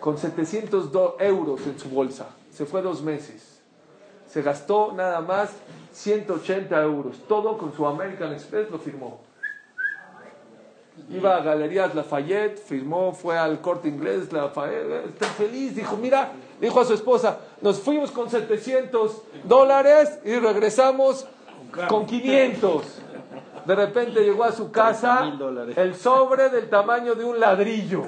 con 0.00 0.16
700 0.16 0.92
do- 0.92 1.16
euros 1.18 1.66
en 1.66 1.78
su 1.78 1.88
bolsa. 1.88 2.26
Se 2.52 2.64
fue 2.66 2.82
dos 2.82 3.02
meses. 3.02 3.60
Se 4.28 4.42
gastó 4.42 4.92
nada 4.92 5.20
más 5.20 5.50
180 5.92 6.80
euros. 6.82 7.16
Todo 7.28 7.58
con 7.58 7.72
su 7.74 7.86
American 7.86 8.32
Express 8.32 8.70
lo 8.70 8.78
firmó. 8.78 9.20
Iba 11.10 11.36
a 11.36 11.40
Galerías 11.42 11.94
Lafayette, 11.94 12.58
firmó, 12.58 13.12
fue 13.12 13.36
al 13.36 13.60
corte 13.60 13.86
inglés, 13.88 14.32
Lafayette, 14.32 15.06
está 15.08 15.26
feliz. 15.26 15.74
Dijo, 15.76 15.96
mira, 15.96 16.32
dijo 16.60 16.80
a 16.80 16.84
su 16.84 16.94
esposa, 16.94 17.38
nos 17.60 17.80
fuimos 17.80 18.10
con 18.10 18.30
700 18.30 19.22
dólares 19.44 20.18
y 20.24 20.34
regresamos 20.38 21.26
con 21.88 22.06
500. 22.06 22.82
De 23.66 23.74
repente 23.74 24.20
llegó 24.22 24.44
a 24.44 24.52
su 24.52 24.70
casa 24.70 25.18
30,000 25.18 25.38
dólares. 25.38 25.78
el 25.78 25.94
sobre 25.96 26.50
del 26.50 26.68
tamaño 26.68 27.14
de 27.14 27.24
un 27.24 27.40
ladrillo. 27.40 28.04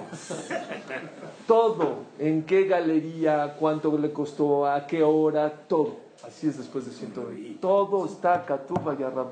Todo, 1.48 2.04
en 2.18 2.44
qué 2.44 2.64
galería, 2.64 3.56
cuánto 3.58 3.96
le 3.98 4.12
costó, 4.12 4.66
a 4.66 4.86
qué 4.86 5.02
hora, 5.02 5.52
todo. 5.66 5.96
Así 6.26 6.46
es 6.48 6.58
después 6.58 6.84
de 6.86 6.92
120. 6.92 7.60
Todo 7.60 8.06
está 8.06 8.44
Katuba 8.44 8.94
y 8.98 9.02
Arab. 9.02 9.30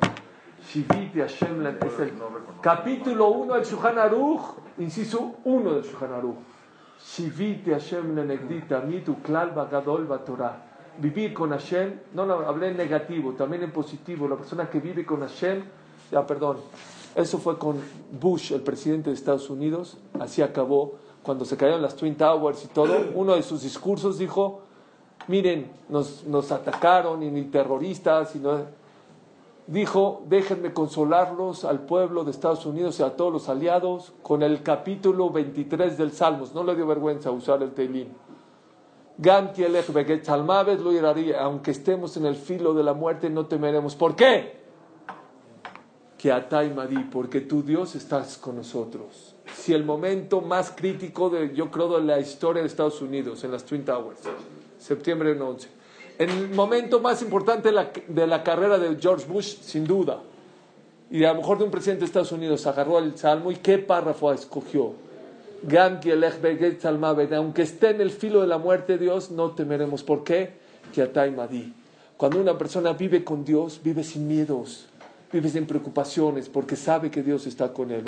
Shiviti 0.66 1.20
Hashem 1.20 1.64
es 1.66 2.00
el 2.00 2.12
capítulo 2.60 3.28
1 3.28 3.54
del 3.54 3.64
Shulchan 3.64 3.98
Aruch, 3.98 4.42
inciso 4.78 5.36
1 5.44 5.74
del 5.74 5.82
Shulchan 5.84 6.12
Aruch. 6.12 6.36
Shiviti 7.06 7.70
Hashem 7.70 8.16
Lenegdita 8.16 8.80
mitu 8.80 9.16
klal 9.22 9.54
bagadol 9.54 10.06
Torah. 10.24 10.62
Vivir 10.98 11.34
con 11.34 11.50
Hashem, 11.50 12.00
no, 12.14 12.24
no, 12.24 12.40
hablé 12.40 12.68
en 12.68 12.76
negativo, 12.76 13.32
también 13.32 13.62
en 13.62 13.70
positivo. 13.70 14.26
La 14.26 14.36
persona 14.36 14.68
que 14.68 14.80
vive 14.80 15.04
con 15.04 15.20
Hashem, 15.20 15.62
ya 16.10 16.26
perdón, 16.26 16.56
eso 17.14 17.38
fue 17.38 17.58
con 17.58 17.80
Bush, 18.18 18.52
el 18.52 18.62
presidente 18.62 19.10
de 19.10 19.14
Estados 19.14 19.50
Unidos, 19.50 19.98
así 20.18 20.42
acabó. 20.42 20.94
Cuando 21.22 21.44
se 21.44 21.56
cayeron 21.56 21.82
las 21.82 21.96
Twin 21.96 22.16
Towers 22.16 22.64
y 22.64 22.68
todo, 22.68 22.94
uno 23.14 23.36
de 23.36 23.42
sus 23.42 23.62
discursos 23.62 24.18
dijo, 24.18 24.62
miren, 25.28 25.70
nos, 25.88 26.24
nos 26.24 26.50
atacaron 26.50 27.22
y 27.22 27.30
ni 27.30 27.44
terroristas, 27.44 28.34
y 28.36 28.38
no, 28.38 28.60
dijo, 29.66 30.22
déjenme 30.28 30.72
consolarlos 30.72 31.64
al 31.64 31.80
pueblo 31.80 32.24
de 32.24 32.30
Estados 32.30 32.66
Unidos 32.66 33.00
y 33.00 33.02
a 33.02 33.16
todos 33.16 33.32
los 33.32 33.48
aliados 33.48 34.12
con 34.22 34.42
el 34.42 34.62
capítulo 34.62 35.30
23 35.30 35.98
del 35.98 36.12
Salmos. 36.12 36.54
No 36.54 36.62
le 36.64 36.74
dio 36.74 36.86
vergüenza 36.86 37.30
usar 37.30 37.62
el 37.62 37.72
Teilim. 37.72 38.08
Aunque 41.38 41.70
estemos 41.70 42.16
en 42.16 42.26
el 42.26 42.36
filo 42.36 42.74
de 42.74 42.82
la 42.82 42.92
muerte, 42.92 43.30
no 43.30 43.46
temeremos. 43.46 43.96
¿Por 43.96 44.14
qué? 44.14 44.64
Que 46.18 46.32
madi, 46.74 47.04
porque 47.10 47.40
tu 47.40 47.62
Dios 47.62 47.94
estás 47.94 48.36
con 48.36 48.56
nosotros. 48.56 49.36
Si 49.54 49.72
el 49.72 49.84
momento 49.84 50.40
más 50.40 50.70
crítico 50.70 51.30
de, 51.30 51.54
yo 51.54 51.70
creo, 51.70 51.98
de 51.98 52.04
la 52.04 52.18
historia 52.18 52.62
de 52.62 52.68
Estados 52.68 53.00
Unidos, 53.00 53.44
en 53.44 53.52
las 53.52 53.64
Twin 53.64 53.84
Towers, 53.84 54.20
septiembre 54.78 55.30
del 55.30 55.42
11, 55.42 55.68
en 56.18 56.30
el 56.30 56.48
momento 56.50 57.00
más 57.00 57.22
importante 57.22 57.68
de 57.68 57.74
la, 57.74 57.90
de 58.08 58.26
la 58.26 58.42
carrera 58.42 58.78
de 58.78 58.96
George 59.00 59.26
Bush, 59.26 59.58
sin 59.60 59.84
duda, 59.84 60.20
y 61.10 61.24
a 61.24 61.32
lo 61.32 61.40
mejor 61.40 61.58
de 61.58 61.64
un 61.64 61.70
presidente 61.70 62.00
de 62.00 62.06
Estados 62.06 62.32
Unidos, 62.32 62.66
agarró 62.66 62.98
el 62.98 63.16
salmo 63.16 63.50
y 63.50 63.56
qué 63.56 63.78
párrafo 63.78 64.32
escogió. 64.32 64.92
Aunque 67.32 67.62
esté 67.62 67.90
en 67.90 68.00
el 68.00 68.10
filo 68.10 68.40
de 68.40 68.46
la 68.46 68.58
muerte, 68.58 68.98
Dios, 68.98 69.30
no 69.30 69.52
temeremos. 69.52 70.02
¿Por 70.02 70.24
qué? 70.24 70.54
Cuando 72.16 72.40
una 72.40 72.56
persona 72.58 72.92
vive 72.92 73.22
con 73.22 73.44
Dios, 73.44 73.80
vive 73.82 74.02
sin 74.02 74.26
miedos, 74.26 74.86
vive 75.32 75.48
sin 75.48 75.66
preocupaciones, 75.66 76.48
porque 76.48 76.76
sabe 76.76 77.10
que 77.10 77.22
Dios 77.22 77.46
está 77.46 77.72
con 77.72 77.90
él. 77.90 78.04